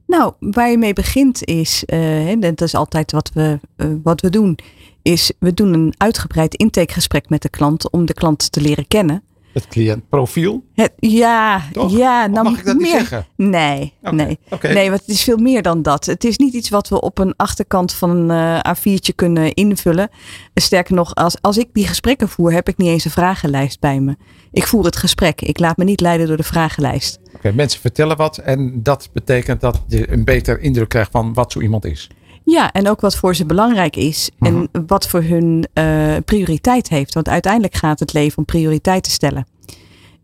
Nou, 0.06 0.32
waar 0.40 0.70
je 0.70 0.78
mee 0.78 0.92
begint 0.92 1.44
is, 1.44 1.82
uh, 1.86 2.40
dat 2.40 2.60
is 2.60 2.74
altijd 2.74 3.12
wat 3.12 3.30
we, 3.34 3.60
uh, 3.76 3.88
wat 4.02 4.20
we 4.20 4.30
doen, 4.30 4.58
is 5.02 5.32
we 5.38 5.54
doen 5.54 5.72
een 5.72 5.94
uitgebreid 5.96 6.54
intakegesprek 6.54 7.28
met 7.28 7.42
de 7.42 7.48
klant 7.48 7.90
om 7.90 8.06
de 8.06 8.14
klant 8.14 8.52
te 8.52 8.60
leren 8.60 8.88
kennen. 8.88 9.22
Het 9.56 9.68
cliëntprofiel? 9.68 10.64
Het, 10.74 10.92
ja, 10.96 11.62
Toch? 11.72 11.96
ja. 11.96 12.26
Nou, 12.26 12.50
mag 12.50 12.58
ik 12.58 12.64
dat 12.64 12.76
meer, 12.76 12.84
niet 12.84 12.92
zeggen? 12.92 13.26
Nee, 13.36 13.92
okay. 14.00 14.14
nee. 14.14 14.38
Okay. 14.50 14.72
Nee, 14.72 14.88
want 14.88 15.00
het 15.00 15.10
is 15.10 15.22
veel 15.22 15.36
meer 15.36 15.62
dan 15.62 15.82
dat. 15.82 16.06
Het 16.06 16.24
is 16.24 16.36
niet 16.36 16.54
iets 16.54 16.68
wat 16.68 16.88
we 16.88 17.00
op 17.00 17.18
een 17.18 17.34
achterkant 17.36 17.92
van 17.92 18.10
een 18.10 18.60
uh, 18.66 18.74
A4'tje 18.76 19.14
kunnen 19.14 19.54
invullen. 19.54 20.08
Sterker 20.54 20.94
nog, 20.94 21.14
als, 21.14 21.36
als 21.40 21.58
ik 21.58 21.68
die 21.72 21.86
gesprekken 21.86 22.28
voer, 22.28 22.52
heb 22.52 22.68
ik 22.68 22.76
niet 22.76 22.88
eens 22.88 23.04
een 23.04 23.10
vragenlijst 23.10 23.80
bij 23.80 24.00
me. 24.00 24.16
Ik 24.52 24.66
voer 24.66 24.84
het 24.84 24.96
gesprek. 24.96 25.40
Ik 25.40 25.58
laat 25.58 25.76
me 25.76 25.84
niet 25.84 26.00
leiden 26.00 26.26
door 26.26 26.36
de 26.36 26.42
vragenlijst. 26.42 27.18
Okay, 27.36 27.52
mensen 27.52 27.80
vertellen 27.80 28.16
wat 28.16 28.38
en 28.38 28.82
dat 28.82 29.08
betekent 29.12 29.60
dat 29.60 29.82
je 29.86 30.12
een 30.12 30.24
beter 30.24 30.60
indruk 30.60 30.88
krijgt 30.88 31.10
van 31.10 31.34
wat 31.34 31.52
zo 31.52 31.60
iemand 31.60 31.84
is. 31.84 32.10
Ja, 32.44 32.72
en 32.72 32.88
ook 32.88 33.00
wat 33.00 33.16
voor 33.16 33.34
ze 33.34 33.44
belangrijk 33.46 33.96
is 33.96 34.30
en 34.38 34.54
Mhm. 34.54 34.84
wat 34.86 35.08
voor 35.08 35.22
hun 35.22 35.66
uh, 35.74 36.16
prioriteit 36.24 36.88
heeft. 36.88 37.14
Want 37.14 37.28
uiteindelijk 37.28 37.74
gaat 37.74 37.98
het 38.00 38.12
leven 38.12 38.38
om 38.38 38.44
prioriteiten 38.44 39.12
stellen. 39.12 39.46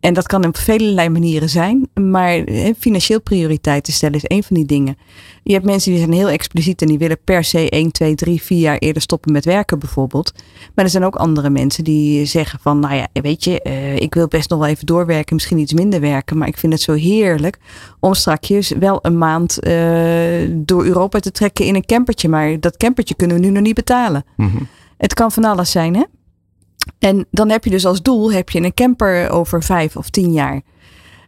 En 0.02 0.14
dat 0.14 0.26
kan 0.26 0.47
op 0.47 0.56
vele 0.56 1.09
manieren 1.11 1.49
zijn, 1.49 1.88
maar 1.94 2.30
he, 2.30 2.73
financieel 2.78 3.21
prioriteiten 3.21 3.92
stellen 3.92 4.16
is 4.16 4.25
een 4.25 4.42
van 4.42 4.56
die 4.56 4.64
dingen. 4.64 4.97
Je 5.42 5.52
hebt 5.52 5.64
mensen 5.64 5.90
die 5.90 6.00
zijn 6.00 6.12
heel 6.12 6.28
expliciet 6.28 6.82
en 6.82 6.88
die 6.88 6.99
willen 6.99 7.18
per 7.25 7.44
se 7.44 7.71
1, 7.71 7.92
2, 7.92 8.14
3, 8.14 8.42
4 8.42 8.59
jaar 8.59 8.78
eerder 8.78 9.02
stoppen 9.02 9.32
met 9.32 9.44
werken 9.44 9.78
bijvoorbeeld. 9.78 10.32
Maar 10.75 10.85
er 10.85 10.90
zijn 10.90 11.04
ook 11.04 11.16
andere 11.16 11.50
mensen 11.50 11.85
die 11.85 12.25
zeggen 12.25 12.59
van, 12.62 12.78
nou 12.78 12.94
ja, 12.94 13.06
weet 13.12 13.44
je, 13.44 13.61
uh, 13.66 13.97
ik 13.97 14.14
wil 14.14 14.28
best 14.28 14.50
nog 14.50 14.59
wel 14.59 14.68
even 14.68 14.87
doorwerken, 14.87 15.35
misschien 15.35 15.59
iets 15.59 15.73
minder 15.73 16.00
werken, 16.00 16.38
maar 16.38 16.49
ik 16.49 16.59
vind 16.59 16.73
het 16.73 16.82
zo 16.82 16.92
heerlijk 16.92 17.59
om 18.00 18.14
strakjes 18.14 18.68
wel 18.68 18.99
een 19.02 19.18
maand 19.18 19.66
uh, 19.66 19.73
door 20.50 20.85
Europa 20.85 21.18
te 21.18 21.30
trekken 21.30 21.64
in 21.64 21.75
een 21.75 21.87
campertje. 21.87 22.28
Maar 22.28 22.61
dat 22.61 22.76
campertje 22.76 23.14
kunnen 23.14 23.37
we 23.37 23.42
nu 23.42 23.50
nog 23.50 23.62
niet 23.62 23.75
betalen. 23.75 24.25
Mm-hmm. 24.37 24.68
Het 24.97 25.14
kan 25.14 25.32
van 25.32 25.44
alles 25.44 25.71
zijn, 25.71 25.94
hè? 25.94 26.02
En 26.99 27.27
dan 27.31 27.51
heb 27.51 27.65
je 27.65 27.71
dus 27.71 27.87
als 27.87 28.03
doel 28.03 28.33
heb 28.33 28.51
je 28.51 28.61
een 28.61 28.75
camper 28.75 29.31
over 29.31 29.62
vijf 29.62 29.97
of 29.97 30.11
tien 30.11 30.33
jaar. 30.33 30.62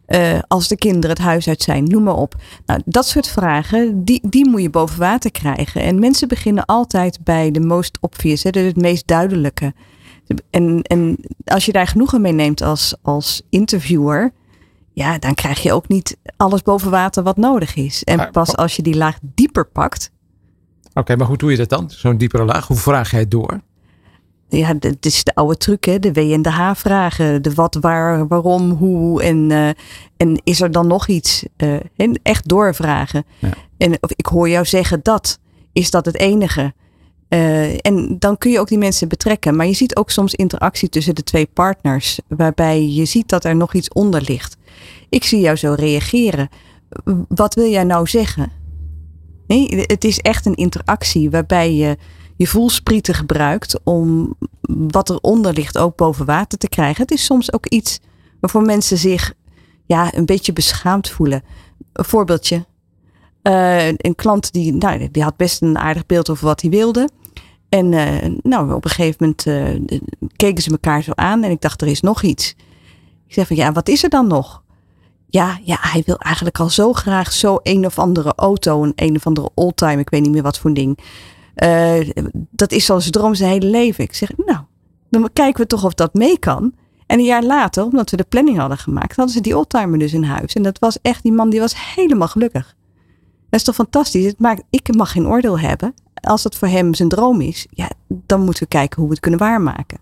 Uh, 0.09 0.39
als 0.49 0.69
de 0.69 0.77
kinderen 0.77 1.11
het 1.11 1.19
huis 1.19 1.49
uit 1.49 1.63
zijn, 1.63 1.85
noem 1.85 2.03
maar 2.03 2.17
op. 2.17 2.35
Nou, 2.67 2.81
dat 2.85 3.07
soort 3.07 3.29
vragen, 3.29 4.05
die, 4.05 4.29
die 4.29 4.49
moet 4.49 4.63
je 4.63 4.71
boven 4.71 4.99
water 4.99 5.31
krijgen. 5.31 5.83
En 5.83 5.99
mensen 5.99 6.29
beginnen 6.29 6.65
altijd 6.65 7.19
bij 7.25 7.51
de 7.51 7.61
most 7.61 7.99
obvious, 8.01 8.43
hè, 8.43 8.51
het 8.51 8.77
meest 8.77 9.07
duidelijke. 9.07 9.75
En, 10.51 10.83
en 10.83 11.17
als 11.45 11.67
je 11.67 11.73
daar 11.73 11.87
genoegen 11.87 12.21
mee 12.21 12.33
neemt 12.33 12.63
als, 12.63 12.95
als 13.03 13.43
interviewer, 13.51 14.33
ja, 14.93 15.19
dan 15.19 15.35
krijg 15.35 15.63
je 15.63 15.73
ook 15.73 15.89
niet 15.89 16.17
alles 16.37 16.63
boven 16.63 16.91
water 16.91 17.23
wat 17.23 17.37
nodig 17.37 17.75
is. 17.75 18.05
En 18.05 18.31
pas 18.31 18.57
als 18.57 18.77
je 18.77 18.83
die 18.83 18.97
laag 18.97 19.19
dieper 19.23 19.67
pakt. 19.67 20.11
Oké, 20.89 20.99
okay, 20.99 21.17
maar 21.17 21.27
hoe 21.27 21.37
doe 21.37 21.51
je 21.51 21.57
dat 21.57 21.69
dan? 21.69 21.91
Zo'n 21.91 22.17
diepere 22.17 22.45
laag, 22.45 22.67
hoe 22.67 22.77
vraag 22.77 23.11
jij 23.11 23.21
het 23.21 23.31
door? 23.31 23.61
Ja, 24.57 24.75
het 24.79 25.07
is 25.07 25.25
de 25.25 25.35
oude 25.35 25.57
truc, 25.57 25.85
hè? 25.85 25.99
de 25.99 26.13
W 26.13 26.19
en 26.19 26.43
de 26.43 26.51
H 26.51 26.75
vragen. 26.75 27.43
De 27.43 27.55
wat, 27.55 27.77
waar, 27.81 28.27
waarom, 28.27 28.71
hoe 28.71 29.23
en, 29.23 29.51
uh, 29.51 29.69
en 30.17 30.41
is 30.45 30.61
er 30.61 30.71
dan 30.71 30.87
nog 30.87 31.09
iets? 31.09 31.45
Uh, 31.57 31.77
en 31.97 32.21
echt 32.23 32.49
doorvragen. 32.49 33.25
Ja. 33.39 33.51
En 33.77 33.97
of 34.01 34.11
ik 34.17 34.27
hoor 34.27 34.49
jou 34.49 34.65
zeggen 34.65 35.01
dat. 35.03 35.39
Is 35.73 35.91
dat 35.91 36.05
het 36.05 36.19
enige? 36.19 36.73
Uh, 37.29 37.87
en 37.87 38.17
dan 38.19 38.39
kun 38.39 38.51
je 38.51 38.61
ook 38.61 38.69
die 38.69 38.79
mensen 38.79 39.09
betrekken. 39.09 39.57
Maar 39.57 39.67
je 39.67 39.73
ziet 39.73 39.97
ook 39.97 40.11
soms 40.11 40.35
interactie 40.35 40.89
tussen 40.89 41.15
de 41.15 41.23
twee 41.23 41.47
partners. 41.47 42.21
Waarbij 42.29 42.89
je 42.89 43.05
ziet 43.05 43.29
dat 43.29 43.45
er 43.45 43.57
nog 43.57 43.75
iets 43.75 43.89
onder 43.89 44.23
ligt. 44.23 44.57
Ik 45.09 45.25
zie 45.25 45.41
jou 45.41 45.57
zo 45.57 45.75
reageren. 45.77 46.49
Wat 47.29 47.55
wil 47.55 47.71
jij 47.71 47.85
nou 47.85 48.07
zeggen? 48.07 48.53
Nee, 49.47 49.85
het 49.87 50.05
is 50.05 50.19
echt 50.19 50.47
een 50.47 50.55
interactie 50.55 51.31
waarbij 51.31 51.75
je 51.75 51.97
je 52.37 52.47
voelsprieten 52.47 53.15
gebruikt 53.15 53.81
om 53.85 54.35
wat 54.89 55.11
eronder 55.11 55.53
ligt 55.53 55.79
ook 55.79 55.97
boven 55.97 56.27
water 56.27 56.59
te 56.59 56.69
krijgen. 56.69 57.03
Het 57.03 57.11
is 57.11 57.25
soms 57.25 57.53
ook 57.53 57.67
iets 57.67 58.01
waarvoor 58.41 58.63
mensen 58.63 58.99
zich 58.99 59.35
ja, 59.87 60.15
een 60.15 60.27
beetje 60.27 60.53
beschaamd 60.53 61.11
voelen. 61.11 61.43
Een 61.93 62.05
voorbeeldje. 62.05 62.67
Uh, 63.43 63.87
een 63.87 64.15
klant 64.15 64.53
die, 64.53 64.73
nou, 64.73 65.09
die 65.11 65.23
had 65.23 65.37
best 65.37 65.63
een 65.63 65.79
aardig 65.79 66.07
beeld 66.07 66.31
over 66.31 66.47
wat 66.47 66.61
hij 66.61 66.71
wilde. 66.71 67.09
En 67.69 67.93
uh, 67.93 68.37
nou, 68.43 68.75
op 68.75 68.85
een 68.85 68.91
gegeven 68.91 69.17
moment 69.19 69.47
uh, 69.47 69.99
keken 70.37 70.63
ze 70.63 70.71
elkaar 70.71 71.03
zo 71.03 71.13
aan 71.15 71.43
en 71.43 71.51
ik 71.51 71.61
dacht, 71.61 71.81
er 71.81 71.89
is 71.89 72.01
nog 72.01 72.23
iets. 72.23 72.55
Ik 73.27 73.35
zei 73.35 73.47
van, 73.47 73.57
ja, 73.57 73.73
wat 73.73 73.89
is 73.89 74.03
er 74.03 74.09
dan 74.11 74.27
nog? 74.27 74.63
Ja, 75.27 75.59
ja, 75.63 75.77
hij 75.81 76.03
wil 76.07 76.19
eigenlijk 76.19 76.61
al 76.61 76.71
zo 76.71 76.93
graag 76.93 77.33
zo 77.33 77.59
een 77.63 77.87
of 77.87 77.99
andere 77.99 78.33
auto, 78.37 78.83
een 78.83 78.93
een 78.97 79.17
of 79.17 79.27
andere 79.27 79.51
oldtimer, 79.55 79.99
ik 79.99 80.11
weet 80.11 80.23
niet 80.23 80.33
meer 80.33 80.43
wat 80.43 80.59
voor 80.59 80.75
ding. 80.75 80.99
Uh, 81.57 82.11
dat 82.51 82.73
is 82.73 82.91
al 82.91 83.01
zijn 83.01 83.13
droom 83.13 83.35
zijn 83.35 83.51
hele 83.51 83.67
leven. 83.67 84.05
Ik 84.05 84.15
zeg, 84.15 84.31
nou, 84.37 84.59
dan 85.11 85.31
kijken 85.33 85.63
we 85.63 85.67
toch 85.67 85.85
of 85.85 85.95
dat 85.95 86.15
mee 86.15 86.39
kan. 86.39 86.75
En 87.07 87.19
een 87.19 87.25
jaar 87.25 87.45
later, 87.45 87.85
omdat 87.85 88.11
we 88.11 88.17
de 88.17 88.27
planning 88.29 88.59
hadden 88.59 88.79
gemaakt, 88.79 89.17
hadden 89.17 89.35
ze 89.35 89.41
die 89.41 89.57
oldtimer 89.57 89.99
dus 89.99 90.13
in 90.13 90.23
huis. 90.23 90.53
En 90.53 90.63
dat 90.63 90.79
was 90.79 90.99
echt, 91.03 91.23
die 91.23 91.33
man 91.33 91.51
die 91.51 91.61
was 91.61 91.95
helemaal 91.95 92.29
gelukkig. 92.29 92.75
Dat 93.51 93.61
is 93.61 93.63
toch 93.63 93.75
fantastisch? 93.75 94.25
Het 94.25 94.39
maakt, 94.39 94.63
ik 94.71 94.95
mag 94.95 95.13
geen 95.13 95.27
oordeel 95.27 95.59
hebben. 95.59 95.95
Als 96.15 96.43
dat 96.43 96.57
voor 96.57 96.69
hem 96.69 96.95
zijn 96.95 97.09
droom 97.09 97.41
is, 97.41 97.67
ja, 97.71 97.91
dan 98.09 98.41
moeten 98.41 98.63
we 98.63 98.69
kijken 98.69 98.97
hoe 98.97 99.07
we 99.07 99.13
het 99.13 99.23
kunnen 99.23 99.41
waarmaken. 99.41 99.99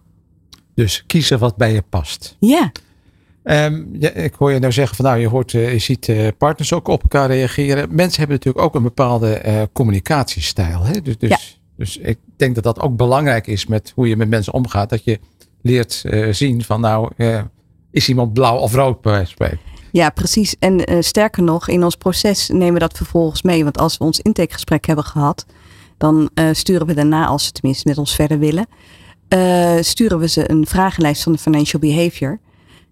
Dus 0.74 1.04
kiezen 1.06 1.38
wat 1.38 1.56
bij 1.56 1.72
je 1.72 1.82
past. 1.82 2.36
Ja. 2.40 2.72
Um, 3.44 3.88
ja, 3.98 4.10
ik 4.10 4.34
hoor 4.34 4.52
je 4.52 4.58
nou 4.58 4.72
zeggen 4.72 4.96
van 4.96 5.04
nou, 5.04 5.18
je, 5.18 5.28
hoort, 5.28 5.52
uh, 5.52 5.72
je 5.72 5.78
ziet 5.78 6.08
uh, 6.08 6.28
partners 6.38 6.72
ook 6.72 6.88
op 6.88 7.02
elkaar 7.02 7.26
reageren. 7.26 7.94
Mensen 7.94 8.18
hebben 8.18 8.36
natuurlijk 8.36 8.64
ook 8.64 8.74
een 8.74 8.82
bepaalde 8.82 9.42
uh, 9.46 9.62
communicatiestijl. 9.72 10.82
Hè? 10.82 11.00
Dus, 11.00 11.18
dus, 11.18 11.28
ja. 11.28 11.38
dus 11.76 11.96
ik 11.96 12.18
denk 12.36 12.54
dat 12.54 12.64
dat 12.64 12.80
ook 12.80 12.96
belangrijk 12.96 13.46
is 13.46 13.66
met 13.66 13.92
hoe 13.94 14.08
je 14.08 14.16
met 14.16 14.28
mensen 14.28 14.52
omgaat. 14.52 14.90
Dat 14.90 15.04
je 15.04 15.18
leert 15.62 16.04
zien 16.30 16.62
van 16.64 16.80
nou, 16.80 17.10
is 17.90 18.08
iemand 18.08 18.32
blauw 18.32 18.56
of 18.56 18.74
rood 18.74 19.00
bij 19.00 19.12
wijze 19.12 19.34
van 19.36 19.46
spreken. 19.46 19.70
Ja, 19.92 20.10
precies. 20.10 20.56
En 20.58 21.04
sterker 21.04 21.42
nog, 21.42 21.68
in 21.68 21.84
ons 21.84 21.96
proces 21.96 22.48
nemen 22.48 22.72
we 22.72 22.78
dat 22.78 22.96
vervolgens 22.96 23.42
mee. 23.42 23.64
Want 23.64 23.78
als 23.78 23.98
we 23.98 24.04
ons 24.04 24.20
intakegesprek 24.20 24.86
hebben 24.86 25.04
gehad, 25.04 25.46
dan 25.98 26.30
sturen 26.52 26.86
we 26.86 26.94
daarna, 26.94 27.26
als 27.26 27.44
ze 27.44 27.52
tenminste 27.52 27.88
met 27.88 27.98
ons 27.98 28.14
verder 28.14 28.38
willen, 28.38 28.66
sturen 29.84 30.18
we 30.18 30.28
ze 30.28 30.50
een 30.50 30.66
vragenlijst 30.66 31.22
van 31.22 31.32
de 31.32 31.38
financial 31.38 31.80
behavior. 31.80 32.40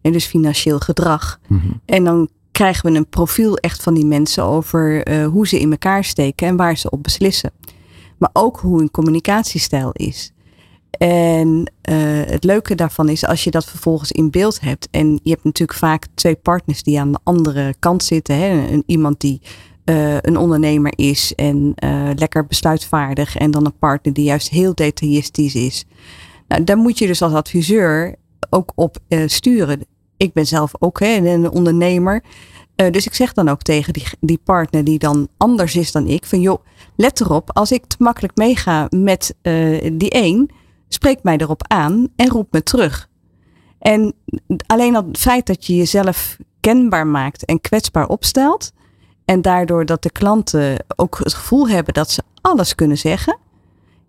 En 0.03 0.13
dus 0.13 0.27
financieel 0.27 0.79
gedrag. 0.79 1.41
Mhm. 1.49 1.71
En 1.85 2.05
dan 2.05 2.29
krijgen 2.61 2.93
we 2.93 2.99
een 2.99 3.09
profiel 3.09 3.57
echt 3.57 3.83
van 3.83 3.95
die 3.95 4.07
mensen 4.07 4.45
over 4.45 5.09
uh, 5.09 5.27
hoe 5.27 5.49
ze 5.49 5.61
in 5.61 5.71
elkaar 5.71 6.05
steken 6.05 6.47
en 6.47 6.57
waar 6.57 6.77
ze 6.77 6.91
op 6.91 7.03
beslissen. 7.03 7.51
Maar 8.19 8.31
ook 8.33 8.61
hoe 8.61 8.79
hun 8.79 8.91
communicatiestijl 8.91 9.91
is. 9.93 10.33
En 10.91 11.73
uh, 11.91 11.97
het 12.25 12.45
leuke 12.45 12.75
daarvan 12.75 13.09
is 13.09 13.27
als 13.27 13.45
je 13.45 13.51
dat 13.51 13.65
vervolgens 13.65 14.13
in 14.13 14.31
beeld 14.31 14.61
hebt. 14.61 14.89
En 14.91 15.21
je 15.23 15.31
hebt 15.31 15.45
natuurlijk 15.45 15.79
vaak 15.79 16.07
twee 16.15 16.35
partners 16.35 16.83
die 16.83 17.01
aan 17.01 17.13
de 17.13 17.19
andere 17.23 17.75
kant 17.79 18.05
zitten. 18.05 18.37
Hè? 18.37 18.69
Een, 18.69 18.83
iemand 18.87 19.21
die 19.21 19.41
uh, 19.85 20.17
een 20.21 20.37
ondernemer 20.37 20.93
is 20.97 21.35
en 21.35 21.75
lekker 22.17 22.47
besluitvaardig. 22.47 23.37
En 23.37 23.51
dan 23.51 23.67
een 23.67 23.79
partner 23.79 24.15
die 24.15 24.25
juist 24.25 24.49
heel 24.49 24.75
detailistisch 24.75 25.55
is. 25.55 25.85
Nou, 26.49 26.65
daar 26.65 26.77
moet 26.77 26.99
je 26.99 27.07
dus 27.07 27.23
als 27.23 27.33
adviseur 27.33 28.17
ook 28.51 28.73
op 28.75 28.99
uh, 29.09 29.29
sturen. 29.29 29.85
Ik 30.17 30.33
ben 30.33 30.47
zelf 30.47 30.73
ook 30.79 31.01
hè, 31.01 31.15
een 31.17 31.51
ondernemer. 31.51 32.23
Uh, 32.77 32.91
dus 32.91 33.07
ik 33.07 33.15
zeg 33.15 33.33
dan 33.33 33.49
ook 33.49 33.63
tegen 33.63 33.93
die, 33.93 34.07
die 34.21 34.41
partner 34.45 34.85
die 34.85 34.99
dan 34.99 35.29
anders 35.37 35.77
is 35.77 35.93
dan 35.93 36.07
ik. 36.07 36.25
Van 36.25 36.41
joh, 36.41 36.65
let 36.97 37.21
erop. 37.21 37.51
Als 37.53 37.73
ik 37.73 37.87
te 37.87 37.97
makkelijk 37.99 38.37
meega 38.37 38.87
met 38.91 39.35
uh, 39.43 39.91
die 39.93 40.11
één. 40.11 40.49
Spreek 40.89 41.23
mij 41.23 41.37
erop 41.37 41.63
aan 41.67 42.09
en 42.17 42.29
roep 42.29 42.53
me 42.53 42.63
terug. 42.63 43.09
En 43.79 44.15
alleen 44.67 44.97
al 44.97 45.05
het 45.07 45.19
feit 45.19 45.47
dat 45.47 45.67
je 45.67 45.77
jezelf 45.77 46.37
kenbaar 46.61 47.07
maakt 47.07 47.45
en 47.45 47.61
kwetsbaar 47.61 48.07
opstelt. 48.07 48.73
En 49.25 49.43
daardoor 49.43 49.87
dat 49.87 50.03
de 50.03 50.11
klanten 50.11 50.85
ook 50.97 51.19
het 51.19 51.35
gevoel 51.35 51.69
hebben 51.69 51.95
dat 51.95 52.11
ze 52.11 52.23
alles 52.41 52.75
kunnen 52.75 52.99
zeggen. 52.99 53.39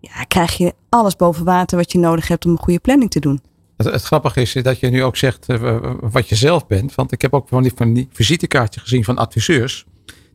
Ja, 0.00 0.24
krijg 0.24 0.56
je 0.56 0.74
alles 0.88 1.16
boven 1.16 1.44
water 1.44 1.78
wat 1.78 1.92
je 1.92 1.98
nodig 1.98 2.28
hebt 2.28 2.44
om 2.44 2.50
een 2.50 2.58
goede 2.58 2.80
planning 2.80 3.10
te 3.10 3.20
doen. 3.20 3.40
Het, 3.84 3.92
het, 3.92 4.02
grappige 4.02 4.40
is 4.40 4.52
dat 4.52 4.80
je 4.80 4.88
nu 4.88 5.02
ook 5.02 5.16
zegt 5.16 5.48
uh, 5.48 5.78
wat 6.00 6.28
je 6.28 6.34
zelf 6.34 6.66
bent. 6.66 6.94
Want 6.94 7.12
ik 7.12 7.22
heb 7.22 7.34
ook 7.34 7.48
van 7.48 7.62
die, 7.62 7.72
van 7.74 7.92
die 7.92 8.08
visitekaartje 8.12 8.80
gezien 8.80 9.04
van 9.04 9.16
adviseurs. 9.16 9.86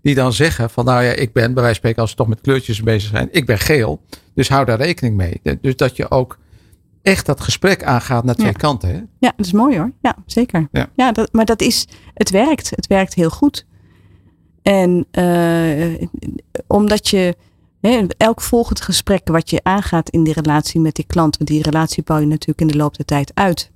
Die 0.01 0.15
dan 0.15 0.33
zeggen 0.33 0.69
van 0.69 0.85
nou 0.85 1.03
ja, 1.03 1.11
ik 1.11 1.33
ben 1.33 1.53
bij 1.53 1.63
wijze 1.63 1.63
van 1.63 1.75
spreken 1.75 2.01
als 2.01 2.09
we 2.09 2.17
toch 2.17 2.27
met 2.27 2.41
kleurtjes 2.41 2.83
bezig 2.83 3.09
zijn. 3.09 3.27
Ik 3.31 3.45
ben 3.45 3.59
geel. 3.59 4.01
Dus 4.33 4.49
hou 4.49 4.65
daar 4.65 4.77
rekening 4.77 5.15
mee. 5.15 5.41
Dus 5.61 5.75
dat 5.75 5.95
je 5.95 6.11
ook 6.11 6.37
echt 7.01 7.25
dat 7.25 7.41
gesprek 7.41 7.83
aangaat 7.83 8.23
naar 8.23 8.35
twee 8.35 8.51
ja. 8.51 8.57
kanten. 8.57 8.89
Hè? 8.89 8.95
Ja, 9.19 9.33
dat 9.37 9.45
is 9.45 9.51
mooi 9.51 9.77
hoor. 9.77 9.91
Ja, 10.01 10.15
zeker. 10.25 10.67
Ja. 10.71 10.89
ja 10.95 11.11
dat, 11.11 11.33
maar 11.33 11.45
dat 11.45 11.61
is, 11.61 11.87
het 12.13 12.29
werkt. 12.29 12.69
Het 12.69 12.87
werkt 12.87 13.13
heel 13.13 13.29
goed. 13.29 13.65
En 14.61 15.07
uh, 15.11 16.07
omdat 16.67 17.07
je 17.09 17.35
elk 18.17 18.41
volgend 18.41 18.81
gesprek 18.81 19.27
wat 19.27 19.49
je 19.49 19.59
aangaat 19.63 20.09
in 20.09 20.23
die 20.23 20.33
relatie 20.33 20.79
met 20.79 20.95
die 20.95 21.05
klant, 21.07 21.37
want 21.37 21.49
die 21.49 21.61
relatie 21.61 22.03
bouw 22.03 22.19
je 22.19 22.25
natuurlijk 22.25 22.61
in 22.61 22.67
de 22.67 22.77
loop 22.77 22.97
der 22.97 23.05
tijd 23.05 23.31
uit, 23.33 23.71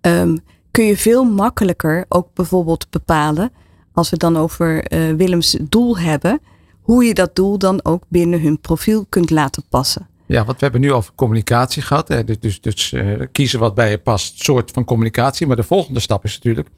um, 0.00 0.38
kun 0.70 0.84
je 0.84 0.96
veel 0.96 1.24
makkelijker 1.24 2.04
ook 2.08 2.28
bijvoorbeeld 2.34 2.90
bepalen, 2.90 3.52
als 3.92 4.10
we 4.10 4.16
dan 4.16 4.36
over 4.36 4.92
uh, 4.92 5.14
Willems 5.14 5.58
doel 5.62 5.98
hebben, 5.98 6.40
hoe 6.80 7.04
je 7.04 7.14
dat 7.14 7.36
doel 7.36 7.58
dan 7.58 7.84
ook 7.84 8.02
binnen 8.08 8.40
hun 8.40 8.60
profiel 8.60 9.06
kunt 9.08 9.30
laten 9.30 9.64
passen. 9.68 10.08
Ja, 10.26 10.44
want 10.44 10.58
we 10.58 10.62
hebben 10.62 10.80
nu 10.80 10.92
over 10.92 11.12
communicatie 11.14 11.82
gehad. 11.82 12.08
Hè? 12.08 12.24
Dus, 12.24 12.40
dus, 12.40 12.60
dus 12.60 12.92
uh, 12.92 13.22
kiezen 13.32 13.58
wat 13.58 13.74
bij 13.74 13.90
je 13.90 13.98
past, 13.98 14.44
soort 14.44 14.70
van 14.70 14.84
communicatie. 14.84 15.46
Maar 15.46 15.56
de 15.56 15.62
volgende 15.62 16.00
stap 16.00 16.24
is 16.24 16.34
natuurlijk 16.34 16.68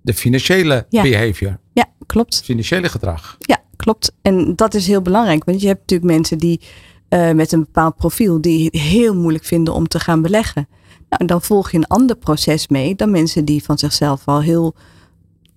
de 0.00 0.14
financiële 0.14 0.86
ja. 0.88 1.02
behavior. 1.02 1.58
Ja, 1.72 1.86
klopt. 2.06 2.42
Financiële 2.44 2.88
gedrag. 2.88 3.36
Ja, 3.38 3.62
klopt. 3.76 4.12
En 4.22 4.56
dat 4.56 4.74
is 4.74 4.86
heel 4.86 5.02
belangrijk. 5.02 5.44
Want 5.44 5.60
je 5.60 5.66
hebt 5.66 5.80
natuurlijk 5.80 6.10
mensen 6.10 6.38
die 6.38 6.60
uh, 7.10 7.32
met 7.32 7.52
een 7.52 7.60
bepaald 7.60 7.96
profiel 7.96 8.40
die 8.40 8.68
heel 8.72 9.14
moeilijk 9.14 9.44
vinden 9.44 9.74
om 9.74 9.88
te 9.88 10.00
gaan 10.00 10.22
beleggen. 10.22 10.68
Nou, 11.08 11.26
dan 11.26 11.42
volg 11.42 11.70
je 11.70 11.76
een 11.76 11.86
ander 11.86 12.16
proces 12.16 12.68
mee 12.68 12.94
dan 12.94 13.10
mensen 13.10 13.44
die 13.44 13.64
van 13.64 13.78
zichzelf 13.78 14.22
al 14.24 14.40
heel 14.40 14.74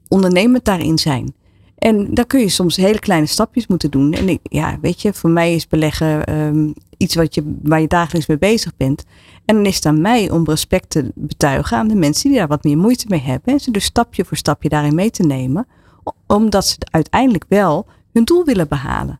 ondernemend 0.07 0.65
daarin 0.65 0.97
zijn. 0.97 1.33
En 1.77 2.13
daar 2.13 2.25
kun 2.25 2.39
je 2.39 2.49
soms 2.49 2.75
hele 2.75 2.99
kleine 2.99 3.25
stapjes 3.25 3.67
moeten 3.67 3.91
doen. 3.91 4.13
En 4.13 4.39
ja, 4.43 4.77
weet 4.81 5.01
je, 5.01 5.13
voor 5.13 5.29
mij 5.29 5.55
is 5.55 5.67
beleggen 5.67 6.39
um, 6.39 6.73
iets 6.97 7.15
wat 7.15 7.35
je, 7.35 7.57
waar 7.63 7.81
je 7.81 7.87
dagelijks 7.87 8.27
mee 8.27 8.37
bezig 8.37 8.77
bent. 8.77 9.03
En 9.45 9.55
dan 9.55 9.65
is 9.65 9.75
het 9.75 9.85
aan 9.85 10.01
mij 10.01 10.31
om 10.31 10.45
respect 10.45 10.89
te 10.89 11.11
betuigen 11.15 11.77
aan 11.77 11.87
de 11.87 11.95
mensen 11.95 12.29
die 12.29 12.37
daar 12.39 12.47
wat 12.47 12.63
meer 12.63 12.77
moeite 12.77 13.05
mee 13.07 13.21
hebben. 13.21 13.53
En 13.53 13.59
ze 13.59 13.71
dus 13.71 13.83
stapje 13.83 14.25
voor 14.25 14.37
stapje 14.37 14.69
daarin 14.69 14.95
mee 14.95 15.09
te 15.09 15.23
nemen. 15.23 15.67
Omdat 16.27 16.67
ze 16.67 16.75
uiteindelijk 16.91 17.45
wel 17.47 17.85
hun 18.11 18.23
doel 18.23 18.45
willen 18.45 18.67
behalen. 18.67 19.19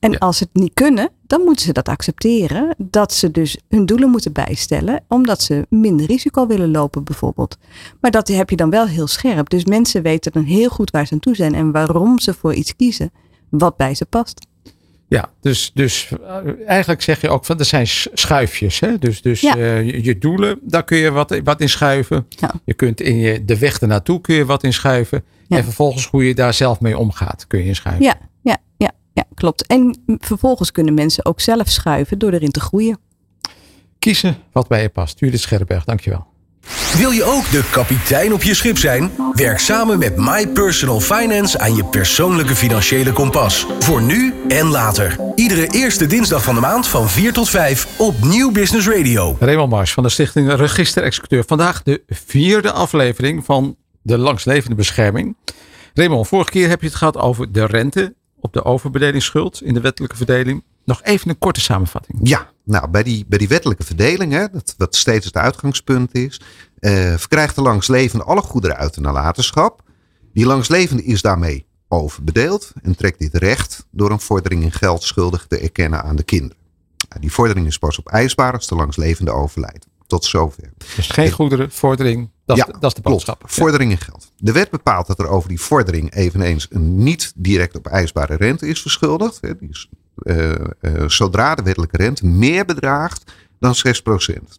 En 0.00 0.10
ja. 0.10 0.18
als 0.18 0.36
ze 0.36 0.44
het 0.52 0.62
niet 0.62 0.74
kunnen, 0.74 1.10
dan 1.26 1.40
moeten 1.40 1.64
ze 1.64 1.72
dat 1.72 1.88
accepteren. 1.88 2.74
Dat 2.78 3.12
ze 3.12 3.30
dus 3.30 3.58
hun 3.68 3.86
doelen 3.86 4.10
moeten 4.10 4.32
bijstellen, 4.32 5.04
omdat 5.08 5.42
ze 5.42 5.66
minder 5.68 6.06
risico 6.06 6.46
willen 6.46 6.70
lopen, 6.70 7.04
bijvoorbeeld. 7.04 7.58
Maar 8.00 8.10
dat 8.10 8.28
heb 8.28 8.50
je 8.50 8.56
dan 8.56 8.70
wel 8.70 8.86
heel 8.86 9.06
scherp. 9.06 9.50
Dus 9.50 9.64
mensen 9.64 10.02
weten 10.02 10.32
dan 10.32 10.42
heel 10.42 10.68
goed 10.68 10.90
waar 10.90 11.06
ze 11.06 11.12
aan 11.12 11.20
toe 11.20 11.34
zijn 11.34 11.54
en 11.54 11.72
waarom 11.72 12.18
ze 12.20 12.34
voor 12.34 12.54
iets 12.54 12.76
kiezen, 12.76 13.12
wat 13.48 13.76
bij 13.76 13.94
ze 13.94 14.04
past. 14.04 14.46
Ja, 15.08 15.30
dus, 15.40 15.70
dus 15.74 16.08
eigenlijk 16.66 17.02
zeg 17.02 17.20
je 17.20 17.28
ook 17.28 17.44
van 17.44 17.58
er 17.58 17.64
zijn 17.64 17.86
schuifjes. 18.12 18.80
Hè? 18.80 18.98
Dus, 18.98 19.22
dus 19.22 19.40
ja. 19.40 19.56
uh, 19.56 19.82
je, 19.82 20.04
je, 20.04 20.18
doelen, 20.18 20.58
daar 20.62 20.84
kun 20.84 20.96
je 20.96 21.10
wat, 21.10 21.40
wat 21.44 21.60
in 21.60 21.68
schuiven. 21.68 22.26
Ja. 22.28 22.54
Je 22.64 22.74
kunt 22.74 23.00
in 23.00 23.16
je, 23.16 23.44
de 23.44 23.58
weg 23.58 23.80
ernaartoe 23.80 24.20
kun 24.20 24.34
je 24.34 24.44
wat 24.44 24.62
in 24.62 24.72
schuiven. 24.72 25.24
Ja. 25.46 25.56
En 25.56 25.64
vervolgens 25.64 26.06
hoe 26.06 26.26
je 26.26 26.34
daar 26.34 26.54
zelf 26.54 26.80
mee 26.80 26.98
omgaat, 26.98 27.46
kun 27.46 27.58
je 27.58 27.64
inschuiven. 27.64 28.04
Ja, 28.04 28.14
ja, 28.42 28.58
ja, 28.76 28.92
ja, 29.12 29.24
klopt. 29.34 29.66
En 29.66 29.98
vervolgens 30.06 30.72
kunnen 30.72 30.94
mensen 30.94 31.24
ook 31.24 31.40
zelf 31.40 31.68
schuiven 31.68 32.18
door 32.18 32.32
erin 32.32 32.50
te 32.50 32.60
groeien. 32.60 32.98
Kiezen 33.98 34.36
wat 34.52 34.68
bij 34.68 34.82
je 34.82 34.88
past. 34.88 35.20
Judith 35.20 35.40
Scherrenberg, 35.40 35.84
dankjewel. 35.84 36.26
Wil 36.96 37.10
je 37.10 37.24
ook 37.24 37.50
de 37.50 37.68
kapitein 37.70 38.32
op 38.32 38.42
je 38.42 38.54
schip 38.54 38.78
zijn? 38.78 39.10
Werk 39.32 39.58
samen 39.58 39.98
met 39.98 40.16
My 40.16 40.48
Personal 40.48 41.00
Finance 41.00 41.58
aan 41.58 41.74
je 41.74 41.84
persoonlijke 41.84 42.56
financiële 42.56 43.12
kompas. 43.12 43.66
Voor 43.78 44.02
nu 44.02 44.34
en 44.48 44.66
later. 44.66 45.16
Iedere 45.34 45.66
eerste 45.70 46.06
dinsdag 46.06 46.42
van 46.42 46.54
de 46.54 46.60
maand 46.60 46.86
van 46.86 47.08
4 47.08 47.32
tot 47.32 47.48
5 47.48 47.98
op 47.98 48.24
Nieuw 48.24 48.52
Business 48.52 48.88
Radio. 48.88 49.36
Raymond 49.40 49.70
Mars 49.70 49.92
van 49.92 50.02
de 50.02 50.08
Stichting 50.08 50.52
Register-Executeur. 50.52 51.44
Vandaag 51.46 51.82
de 51.82 52.02
vierde 52.08 52.72
aflevering 52.72 53.44
van 53.44 53.76
de 54.02 54.18
langslevende 54.18 54.76
bescherming. 54.76 55.36
Raymond, 55.94 56.28
vorige 56.28 56.50
keer 56.50 56.68
heb 56.68 56.80
je 56.80 56.86
het 56.86 56.96
gehad 56.96 57.16
over 57.16 57.52
de 57.52 57.66
rente 57.66 58.14
op 58.40 58.52
de 58.52 58.64
overbedelingsschuld 58.64 59.62
in 59.62 59.74
de 59.74 59.80
wettelijke 59.80 60.16
verdeling. 60.16 60.64
Nog 60.86 61.02
even 61.02 61.30
een 61.30 61.38
korte 61.38 61.60
samenvatting. 61.60 62.18
Ja, 62.22 62.50
nou 62.64 62.88
bij 62.88 63.02
die, 63.02 63.24
bij 63.28 63.38
die 63.38 63.48
wettelijke 63.48 63.84
verdeling, 63.84 64.32
hè, 64.32 64.50
dat, 64.50 64.74
wat 64.78 64.96
steeds 64.96 65.26
het 65.26 65.36
uitgangspunt 65.36 66.14
is, 66.14 66.40
uh, 66.80 67.14
verkrijgt 67.16 67.54
de 67.54 67.62
langslevende 67.62 68.24
alle 68.24 68.40
goederen 68.40 68.76
uit 68.76 68.94
de 68.94 69.00
nalatenschap. 69.00 69.82
Die 70.32 70.46
langslevende 70.46 71.04
is 71.04 71.22
daarmee 71.22 71.66
overbedeeld 71.88 72.72
en 72.82 72.96
trekt 72.96 73.18
dit 73.18 73.34
recht 73.34 73.86
door 73.90 74.10
een 74.10 74.20
vordering 74.20 74.62
in 74.62 74.72
geld 74.72 75.02
schuldig 75.02 75.46
te 75.46 75.58
erkennen 75.58 76.02
aan 76.02 76.16
de 76.16 76.22
kinderen. 76.22 76.56
Nou, 77.08 77.20
die 77.20 77.32
vordering 77.32 77.66
is 77.66 77.78
pas 77.78 77.98
op 77.98 78.08
eisbaar 78.08 78.52
als 78.52 78.66
de 78.66 78.74
langslevende 78.74 79.30
overlijdt. 79.30 79.86
Tot 80.06 80.24
zover. 80.24 80.72
Dus 80.96 81.08
geen 81.08 81.30
goederen, 81.30 81.70
vordering, 81.70 82.30
dat, 82.44 82.56
ja, 82.56 82.66
is, 82.66 82.72
dat 82.72 82.90
is 82.90 82.94
de 82.94 83.00
boodschap. 83.00 83.38
Klopt. 83.38 83.54
Vordering 83.54 83.90
in 83.90 83.98
geld. 83.98 84.32
De 84.36 84.52
wet 84.52 84.70
bepaalt 84.70 85.06
dat 85.06 85.18
er 85.18 85.28
over 85.28 85.48
die 85.48 85.60
vordering 85.60 86.14
eveneens 86.14 86.66
een 86.70 87.02
niet 87.02 87.32
direct 87.36 87.76
op 87.76 87.86
eisbare 87.86 88.34
rente 88.34 88.66
is 88.66 88.80
verschuldigd. 88.80 89.40
Die 89.40 89.68
is, 89.70 89.88
uh, 90.22 90.54
uh, 90.80 91.08
zodra 91.08 91.54
de 91.54 91.62
wettelijke 91.62 91.96
rente 91.96 92.26
meer 92.26 92.64
bedraagt 92.64 93.32
dan 93.58 93.74
6%. 93.74 93.78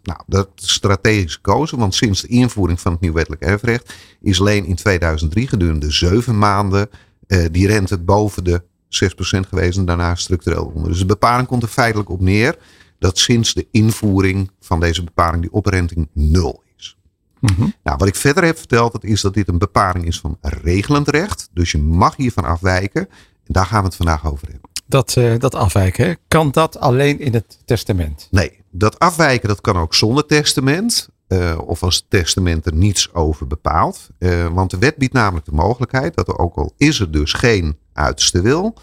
Nou, 0.04 0.20
dat 0.26 0.50
is 0.56 0.74
strategisch 0.74 1.34
gekozen, 1.34 1.78
want 1.78 1.96
sinds 1.96 2.22
de 2.22 2.28
invoering 2.28 2.80
van 2.80 2.92
het 2.92 3.02
nieuw 3.02 3.14
wettelijk 3.14 3.42
erfrecht 3.42 3.94
is 4.22 4.40
alleen 4.40 4.66
in 4.66 4.76
2003 4.76 5.48
gedurende 5.48 5.92
zeven 5.92 6.38
maanden 6.38 6.90
uh, 7.28 7.46
die 7.52 7.68
rente 7.68 7.98
boven 7.98 8.44
de 8.44 8.62
6% 8.88 9.48
geweest 9.50 9.78
en 9.78 9.86
daarna 9.86 10.16
structureel 10.16 10.72
onder. 10.76 10.90
Dus 10.90 11.00
de 11.00 11.06
bepaling 11.06 11.48
komt 11.48 11.64
er 11.64 11.70
feitelijk 11.70 12.10
op 12.10 12.22
neer 12.22 12.58
dat 13.00 13.18
sinds 13.18 13.54
de 13.54 13.68
invoering 13.72 14.52
van 14.60 14.80
deze 14.80 15.04
bepaling 15.04 15.42
die 15.42 15.54
oprenting 15.54 16.08
nul 16.14 16.64
is. 16.78 16.98
Mhm. 17.40 17.62
Nou, 17.84 17.98
wat 17.98 18.08
ik 18.08 18.16
verder 18.16 18.44
heb 18.44 18.58
verteld, 18.58 18.92
dat 18.92 19.04
is 19.04 19.22
dat 19.22 19.34
dit 19.34 19.48
een 19.48 19.58
bepaling 19.58 20.06
is 20.06 20.20
van 20.20 20.38
regelend 20.42 21.10
recht. 21.10 21.50
Dus 21.54 21.72
je 21.72 21.78
mag 21.78 22.16
hiervan 22.16 22.44
afwijken. 22.44 23.02
En 23.44 23.54
daar 23.54 23.66
gaan 23.66 23.80
we 23.80 23.86
het 23.86 23.96
vandaag 23.96 24.32
over 24.32 24.48
hebben. 24.52 24.70
Dat, 24.88 25.16
uh, 25.18 25.40
dat 25.40 25.56
afwijken, 25.56 26.18
kan 26.28 26.52
dat 26.52 26.80
alleen 26.80 27.20
in 27.20 27.34
het 27.34 27.60
testament? 27.66 28.28
Nee, 28.32 28.64
dat 28.72 29.00
afwijken 29.00 29.48
dat 29.48 29.62
kan 29.62 29.78
ook 29.78 29.94
zonder 29.94 30.26
testament. 30.26 31.10
Uh, 31.28 31.58
of 31.66 31.84
als 31.84 31.96
het 31.96 32.06
testament 32.10 32.66
er 32.66 32.74
niets 32.74 33.14
over 33.14 33.48
bepaalt. 33.48 34.10
Uh, 34.20 34.48
want 34.48 34.72
de 34.72 34.78
wet 34.78 34.96
biedt 34.96 35.14
namelijk 35.14 35.46
de 35.46 35.52
mogelijkheid 35.52 36.16
dat 36.16 36.28
er 36.28 36.38
ook 36.38 36.56
al 36.56 36.74
is 36.78 37.00
er 37.00 37.12
dus 37.12 37.34
geen 37.34 37.78
uiterste 37.94 38.42
wil. 38.42 38.74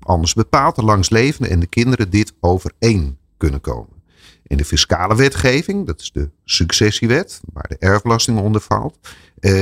Anders 0.00 0.34
bepaalt 0.34 0.76
de 0.76 0.84
langslevende 0.84 1.48
en 1.48 1.60
de 1.60 1.66
kinderen 1.66 2.10
dit 2.10 2.32
overeen 2.40 3.18
kunnen 3.36 3.60
komen. 3.60 4.02
In 4.42 4.56
de 4.56 4.64
fiscale 4.64 5.16
wetgeving, 5.16 5.86
dat 5.86 6.00
is 6.00 6.10
de 6.12 6.30
successiewet, 6.44 7.40
waar 7.52 7.68
de 7.68 7.76
erfbelasting 7.78 8.38
onder 8.38 8.60
valt, 8.60 8.98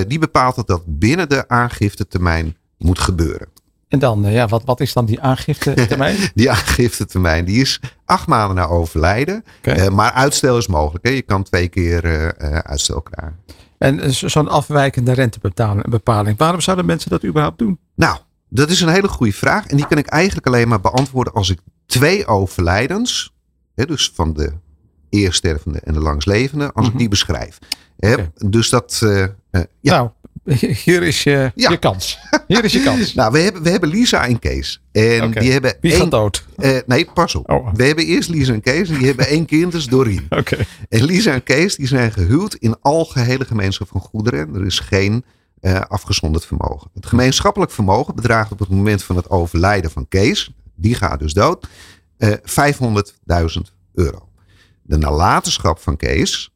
die 0.06 0.18
bepaalt 0.18 0.54
dat 0.54 0.66
dat 0.66 0.82
binnen 0.86 1.28
de 1.28 1.48
aangiftetermijn 1.48 2.56
moet 2.78 2.98
gebeuren. 2.98 3.48
En 3.88 3.98
dan, 3.98 4.22
ja, 4.30 4.48
wat, 4.48 4.64
wat 4.64 4.80
is 4.80 4.92
dan 4.92 5.04
die 5.04 5.20
aangiftetermijn? 5.20 6.16
die 6.34 6.50
aangiftetermijn 6.50 7.44
die 7.44 7.60
is 7.60 7.80
acht 8.04 8.26
maanden 8.26 8.56
na 8.56 8.66
overlijden. 8.66 9.44
Okay. 9.58 9.86
Uh, 9.86 9.88
maar 9.88 10.12
uitstel 10.12 10.58
is 10.58 10.66
mogelijk. 10.66 11.06
Hè? 11.06 11.12
Je 11.12 11.22
kan 11.22 11.42
twee 11.42 11.68
keer 11.68 12.04
uh, 12.04 12.58
uitstel 12.58 13.00
krijgen. 13.00 13.36
En 13.78 14.14
zo'n 14.14 14.48
afwijkende 14.48 15.12
rentebepaling, 15.12 16.38
waarom 16.38 16.60
zouden 16.60 16.86
mensen 16.86 17.10
dat 17.10 17.24
überhaupt 17.24 17.58
doen? 17.58 17.78
Nou, 17.94 18.18
dat 18.48 18.70
is 18.70 18.80
een 18.80 18.88
hele 18.88 19.08
goede 19.08 19.32
vraag. 19.32 19.66
En 19.66 19.76
die 19.76 19.86
kan 19.86 19.98
ik 19.98 20.06
eigenlijk 20.06 20.46
alleen 20.46 20.68
maar 20.68 20.80
beantwoorden 20.80 21.32
als 21.32 21.50
ik 21.50 21.58
twee 21.86 22.26
overlijdens, 22.26 23.34
hè, 23.74 23.86
dus 23.86 24.12
van 24.14 24.32
de 24.32 24.52
eerstervende 25.10 25.80
en 25.80 25.92
de 25.92 26.00
langslevende, 26.00 26.64
als 26.64 26.72
mm 26.74 26.80
-hmm. 26.80 26.84
ik 26.84 26.90
Mhm. 26.90 26.98
die 26.98 27.08
beschrijf. 27.08 27.58
Hè, 27.98 28.12
okay. 28.12 28.30
Dus 28.46 28.68
dat. 28.68 29.00
Uh, 29.04 29.26
ja. 29.50 29.66
Nou, 29.80 30.10
hier 30.84 31.02
is 31.02 31.22
je, 31.22 31.52
ja. 31.54 31.70
je 31.70 31.76
kans. 31.76 32.18
Hier 32.46 32.64
is 32.64 32.72
je 32.72 32.82
kans. 32.82 33.14
nou, 33.14 33.32
we 33.32 33.38
hebben, 33.38 33.62
we 33.62 33.70
hebben 33.70 33.88
Lisa 33.88 34.26
en 34.26 34.38
Kees. 34.38 34.82
En 34.92 35.22
okay. 35.22 35.42
die 35.42 35.52
hebben. 35.52 35.76
Wie 35.80 35.92
één, 35.92 36.00
gaat 36.00 36.10
dood? 36.10 36.44
Uh, 36.56 36.78
nee, 36.86 37.10
pas 37.14 37.34
op. 37.34 37.50
Oh. 37.50 37.74
We 37.74 37.84
hebben 37.84 38.04
eerst 38.04 38.28
Lisa 38.28 38.52
en 38.52 38.60
Kees. 38.60 38.88
En 38.88 38.98
die 38.98 39.06
hebben 39.06 39.26
één 39.26 39.46
kind, 39.46 39.72
dus 39.72 39.86
Doreen. 39.86 40.26
Okay. 40.38 40.66
En 40.88 41.04
Lisa 41.04 41.32
en 41.32 41.42
Kees 41.42 41.76
die 41.76 41.86
zijn 41.86 42.12
gehuwd 42.12 42.54
in 42.54 42.76
algehele 42.80 43.44
gemeenschap 43.44 43.88
van 43.88 44.00
goederen. 44.00 44.54
Er 44.54 44.66
is 44.66 44.78
geen 44.78 45.24
uh, 45.60 45.80
afgezonderd 45.80 46.46
vermogen. 46.46 46.90
Het 46.94 47.06
gemeenschappelijk 47.06 47.70
vermogen 47.70 48.14
bedraagt 48.14 48.52
op 48.52 48.58
het 48.58 48.68
moment 48.68 49.02
van 49.02 49.16
het 49.16 49.30
overlijden 49.30 49.90
van 49.90 50.08
Kees, 50.08 50.50
die 50.74 50.94
gaat 50.94 51.18
dus 51.18 51.32
dood, 51.32 51.66
uh, 52.18 52.32
500.000 52.32 53.60
euro. 53.94 54.28
De 54.82 54.96
nalatenschap 54.96 55.78
van 55.78 55.96
Kees 55.96 56.50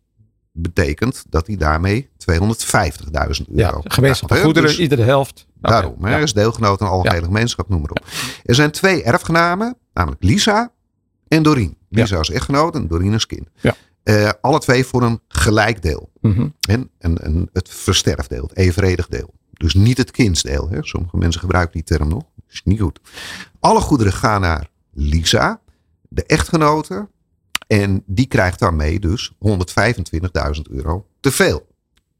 betekent 0.52 1.24
dat 1.28 1.46
hij 1.46 1.56
daarmee 1.56 2.08
250.000 2.08 2.10
euro. 2.28 3.46
Ja, 3.54 3.80
gemeenschap 3.82 4.28
van 4.28 4.38
goederen, 4.38 4.68
dus 4.68 4.78
iedere 4.78 5.02
helft. 5.02 5.46
Daarom, 5.60 6.06
ja. 6.06 6.16
is 6.16 6.32
deelgenoot 6.32 6.80
aan 6.80 6.88
algehele 6.88 7.24
gemeenschap, 7.24 7.68
noem 7.68 7.80
maar 7.80 7.90
op. 7.90 8.06
Er 8.44 8.54
zijn 8.54 8.70
twee 8.70 9.02
erfgenamen, 9.02 9.76
namelijk 9.92 10.22
Lisa 10.22 10.72
en 11.28 11.42
Doreen. 11.42 11.76
Lisa 11.88 12.20
is 12.20 12.30
echtgenoot 12.30 12.74
en 12.74 12.86
Doreen 12.86 13.12
is 13.12 13.26
kind. 13.26 13.48
Ja. 13.60 13.74
Uh, 14.04 14.30
alle 14.40 14.58
twee 14.58 14.84
voor 14.84 15.02
een 15.02 15.20
gelijk 15.28 15.82
deel. 15.82 16.10
Mm 16.20 16.34
-hmm. 16.34 16.54
en, 16.60 16.90
en, 16.98 17.18
en, 17.18 17.48
het 17.52 17.68
versterfdeel, 17.68 18.42
het 18.42 18.56
evenredig 18.56 19.08
deel. 19.08 19.34
Dus 19.52 19.74
niet 19.74 19.98
het 19.98 20.10
kindsdeel. 20.10 20.68
Hè. 20.70 20.78
Sommige 20.80 21.16
mensen 21.16 21.40
gebruiken 21.40 21.72
die 21.72 21.82
term 21.82 22.08
nog. 22.08 22.22
Dat 22.36 22.44
is 22.52 22.62
niet 22.64 22.80
goed. 22.80 23.00
Alle 23.60 23.80
goederen 23.80 24.12
gaan 24.12 24.40
naar 24.40 24.70
Lisa, 24.92 25.60
de 26.08 26.24
echtgenote. 26.24 27.08
En 27.72 28.02
die 28.06 28.26
krijgt 28.26 28.58
daarmee 28.58 29.00
dus 29.00 29.32
125.000 29.32 29.40
euro 30.70 31.06
te 31.20 31.30
veel. 31.30 31.66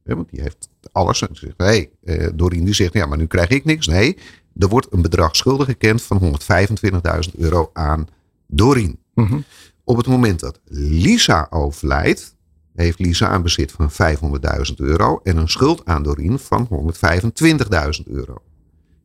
Ja, 0.05 0.15
want 0.15 0.31
die 0.31 0.41
heeft 0.41 0.69
alles. 0.93 1.29
En 1.29 1.37
zegt, 1.37 1.55
hey, 1.57 1.91
uh, 2.05 2.29
Doreen 2.35 2.65
die 2.65 2.75
zegt, 2.75 2.93
ja, 2.93 3.07
maar 3.07 3.19
nu 3.19 3.27
krijg 3.27 3.49
ik 3.49 3.65
niks. 3.65 3.87
Nee, 3.87 4.19
er 4.59 4.69
wordt 4.69 4.87
een 4.91 5.03
bedrag 5.03 5.37
schuldig 5.37 5.67
gekend 5.67 6.03
van 6.03 6.21
125.000 6.21 7.35
euro 7.39 7.71
aan 7.73 8.09
Doreen. 8.47 8.99
Mm 9.15 9.27
-hmm. 9.27 9.45
Op 9.85 9.97
het 9.97 10.07
moment 10.07 10.41
dat 10.41 10.61
Lisa 10.65 11.47
overlijdt, 11.51 12.37
heeft 12.75 12.99
Lisa 12.99 13.35
een 13.35 13.43
bezit 13.43 13.73
van 13.73 13.91
500.000 13.91 14.75
euro 14.77 15.21
en 15.23 15.37
een 15.37 15.49
schuld 15.49 15.85
aan 15.85 16.03
Doreen 16.03 16.39
van 16.39 16.69
125.000 16.71 18.05
euro. 18.05 18.43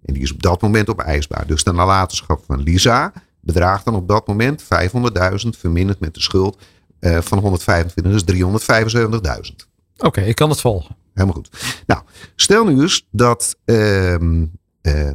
En 0.06 0.14
die 0.14 0.24
is 0.24 0.34
op 0.34 0.42
dat 0.42 0.62
moment 0.62 0.90
opeisbaar. 0.90 1.48
Dus 1.48 1.64
de 1.64 1.72
nalatenschap 1.72 2.44
van 2.46 2.62
Lisa 2.62 3.14
bedraagt 3.48 3.86
dan 3.86 3.96
op 3.96 4.08
dat 4.08 4.28
moment 4.28 4.64
500.000 4.64 4.68
verminderd 5.50 6.00
met 6.00 6.14
de 6.14 6.22
schuld 6.22 6.58
uh, 7.00 7.18
van 7.22 7.38
125, 7.40 8.24
dus 8.24 8.36
375.000. 8.36 9.56
Oké, 9.98 10.06
okay, 10.06 10.28
ik 10.28 10.36
kan 10.36 10.50
het 10.50 10.62
volgen. 10.62 10.96
Helemaal 11.14 11.36
goed. 11.36 11.50
Nou, 11.86 12.02
stel 12.36 12.66
nu 12.66 12.82
eens 12.82 13.08
dat 13.12 13.56
uh, 13.66 14.14
uh, 14.14 14.20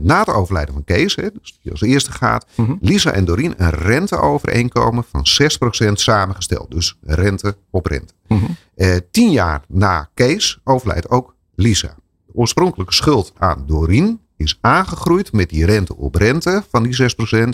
na 0.00 0.18
het 0.18 0.28
overlijden 0.28 0.74
van 0.74 0.84
Kees, 0.84 1.14
hè, 1.14 1.28
dus 1.40 1.58
die 1.62 1.70
als 1.70 1.80
eerste 1.80 2.12
gaat, 2.12 2.46
Mhm. 2.54 2.60
mm 2.60 2.66
-hmm. 2.66 2.88
Lisa 2.88 3.10
en 3.10 3.24
Doreen 3.24 3.54
een 3.56 3.70
renteovereenkomen 3.70 5.04
van 5.10 5.26
6% 5.26 5.92
samengesteld. 5.92 6.70
Dus 6.70 6.98
rente 7.00 7.56
op 7.70 7.86
rente. 7.86 8.12
Mm 8.26 8.38
-hmm. 8.38 9.00
tien 9.10 9.30
jaar 9.30 9.62
na 9.68 10.10
Kees 10.14 10.58
overlijdt 10.64 11.10
ook 11.10 11.34
Lisa. 11.54 11.94
De 12.26 12.32
oorspronkelijke 12.34 12.94
schuld 12.94 13.32
aan 13.38 13.64
Doreen 13.66 14.20
is 14.36 14.58
aangegroeid 14.60 15.32
met 15.32 15.48
die 15.48 15.64
rente 15.64 15.96
op 15.96 16.14
rente 16.14 16.64
van 16.70 16.82
die 16.82 16.94
6% 16.94 17.48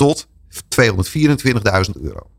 tot 0.00 0.26
224.000 0.50 2.02
euro. 2.02 2.30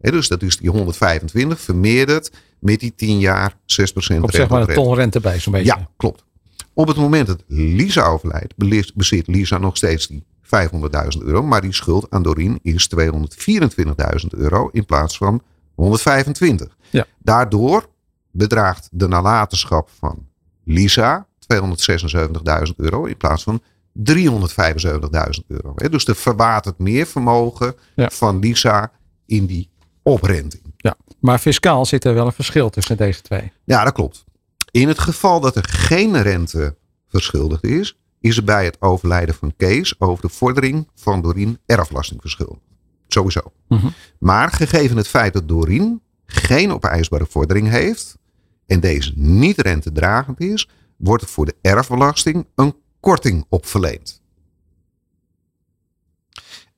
He, 0.00 0.10
dus 0.10 0.28
dat 0.28 0.42
is 0.42 0.56
die 0.56 0.70
125 0.70 1.60
vermeerderd 1.60 2.30
met 2.58 2.80
die 2.80 2.94
10 2.94 3.18
jaar 3.18 3.52
6% 3.52 3.54
rente. 3.64 4.22
Op 4.22 4.30
zeg 4.30 4.48
maar 4.48 4.68
een 4.68 4.74
ton 4.74 4.94
rente 4.94 5.20
bij 5.20 5.38
zo'n 5.38 5.52
beetje. 5.52 5.74
Ja, 5.76 5.88
klopt. 5.96 6.24
Op 6.72 6.88
het 6.88 6.96
moment 6.96 7.26
dat 7.26 7.42
Lisa 7.46 8.06
overlijdt, 8.06 8.54
bezit 8.94 9.26
Lisa 9.26 9.58
nog 9.58 9.76
steeds 9.76 10.06
die 10.06 10.24
500.000 10.42 11.22
euro. 11.24 11.42
Maar 11.42 11.60
die 11.60 11.74
schuld 11.74 12.06
aan 12.10 12.22
Doreen 12.22 12.58
is 12.62 12.88
224.000 13.00 14.28
euro 14.30 14.68
in 14.72 14.84
plaats 14.84 15.16
van 15.16 15.42
125. 15.74 16.76
Ja. 16.90 17.06
Daardoor 17.18 17.88
bedraagt 18.30 18.88
de 18.92 19.08
nalatenschap 19.08 19.90
van 19.98 20.26
Lisa 20.64 21.26
276.000 21.54 22.74
euro 22.76 23.04
in 23.04 23.16
plaats 23.16 23.42
van 23.42 23.62
375.000 23.98 25.46
euro. 25.46 25.74
Dus 25.90 26.06
er 26.06 26.16
verwatert 26.16 26.78
meer 26.78 27.06
vermogen 27.06 27.74
ja. 27.94 28.10
van 28.10 28.38
Lisa 28.38 28.92
in 29.26 29.46
die 29.46 29.70
oprenting. 30.02 30.62
Ja, 30.76 30.96
maar 31.20 31.38
fiscaal 31.38 31.86
zit 31.86 32.04
er 32.04 32.14
wel 32.14 32.26
een 32.26 32.32
verschil 32.32 32.70
tussen 32.70 32.96
deze 32.96 33.22
twee. 33.22 33.52
Ja, 33.64 33.84
dat 33.84 33.92
klopt. 33.92 34.24
In 34.70 34.88
het 34.88 34.98
geval 34.98 35.40
dat 35.40 35.56
er 35.56 35.64
geen 35.64 36.22
rente 36.22 36.76
verschuldigd 37.08 37.64
is, 37.64 37.98
is 38.20 38.36
er 38.36 38.44
bij 38.44 38.64
het 38.64 38.80
overlijden 38.80 39.34
van 39.34 39.54
Kees 39.56 40.00
over 40.00 40.22
de 40.22 40.28
vordering 40.28 40.88
van 40.94 41.22
Doreen 41.22 41.58
erfbelasting 41.66 42.20
verschuldigd. 42.20 42.60
Sowieso. 43.08 43.40
Mm 43.68 43.78
-hmm. 43.78 43.92
Maar 44.18 44.50
gegeven 44.50 44.96
het 44.96 45.08
feit 45.08 45.32
dat 45.32 45.48
Doreen 45.48 46.02
geen 46.26 46.72
opeisbare 46.72 47.26
vordering 47.28 47.68
heeft 47.68 48.18
en 48.66 48.80
deze 48.80 49.12
niet 49.14 49.60
rentedragend 49.60 50.40
is, 50.40 50.68
wordt 50.96 51.22
er 51.22 51.28
voor 51.28 51.46
de 51.46 51.56
erfbelasting 51.60 52.46
een 52.54 52.74
korting 53.00 53.44
op 53.48 53.66
verleend. 53.66 54.20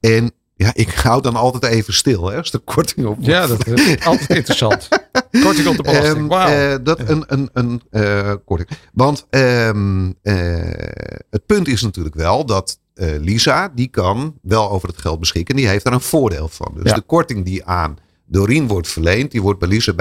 En 0.00 0.32
ja, 0.54 0.70
ik 0.74 0.88
hou 0.88 1.22
dan 1.22 1.36
altijd 1.36 1.64
even 1.64 1.94
stil 1.94 2.28
hè, 2.28 2.36
als 2.36 2.50
de 2.50 2.58
korting 2.58 3.06
op. 3.06 3.16
Ja, 3.20 3.46
dat 3.46 3.66
is 3.66 4.04
altijd 4.04 4.30
interessant. 4.30 4.88
korting 5.44 5.66
op 5.66 5.76
de 5.76 5.82
belasting. 5.82 6.16
Um, 6.16 6.28
Wow. 6.28 6.48
Uh, 6.48 6.74
dat 6.82 7.08
een, 7.08 7.24
een, 7.26 7.50
een 7.52 7.82
uh, 7.90 8.34
korting. 8.44 8.68
Want 8.92 9.26
um, 9.30 10.06
uh, 10.06 10.14
het 11.30 11.46
punt 11.46 11.68
is 11.68 11.82
natuurlijk 11.82 12.14
wel 12.14 12.46
dat 12.46 12.80
Lisa, 12.94 13.68
die 13.74 13.88
kan 13.88 14.38
wel 14.42 14.70
over 14.70 14.88
het 14.88 14.98
geld 14.98 15.20
beschikken. 15.20 15.56
Die 15.56 15.68
heeft 15.68 15.84
daar 15.84 15.92
een 15.92 16.00
voordeel 16.00 16.48
van. 16.48 16.72
Dus 16.74 16.90
ja. 16.90 16.94
de 16.94 17.00
korting 17.00 17.44
die 17.44 17.64
aan 17.64 17.98
Doreen 18.32 18.68
wordt 18.68 18.88
verleend, 18.88 19.30
die 19.30 19.42
wordt 19.42 19.58
bij 19.58 19.68
Lisa 19.68 19.92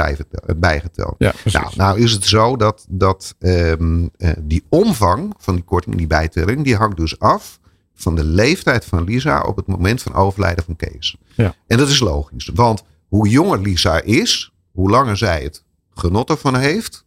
bijgeteld. 0.58 1.16
Ja, 1.18 1.34
nou, 1.44 1.72
nou 1.76 2.00
is 2.00 2.12
het 2.12 2.26
zo 2.26 2.56
dat, 2.56 2.86
dat 2.90 3.36
um, 3.40 4.12
die 4.40 4.64
omvang 4.70 5.34
van 5.38 5.56
die 5.56 5.64
korting, 5.64 5.96
die 5.96 6.08
bijtelling, 6.08 6.64
die 6.64 6.76
hangt 6.76 6.98
dus 6.98 7.20
af 7.20 7.60
van 7.94 8.16
de 8.16 8.24
leeftijd 8.24 8.86
van 8.86 9.04
Lisa 9.04 9.42
op 9.42 9.56
het 9.56 9.68
moment 9.68 10.02
van 10.02 10.14
overlijden 10.14 10.64
van 10.64 10.76
Kees. 10.76 11.18
Ja. 11.36 11.56
En 11.68 11.78
dat 11.78 11.90
is 11.90 12.00
logisch, 12.00 12.52
want 12.54 12.84
hoe 13.08 13.28
jonger 13.28 13.62
Lisa 13.62 14.02
is, 14.02 14.54
hoe 14.72 14.90
langer 14.90 15.18
zij 15.18 15.44
het 15.44 15.64
genot 15.94 16.30
ervan 16.30 16.56
heeft, 16.56 17.06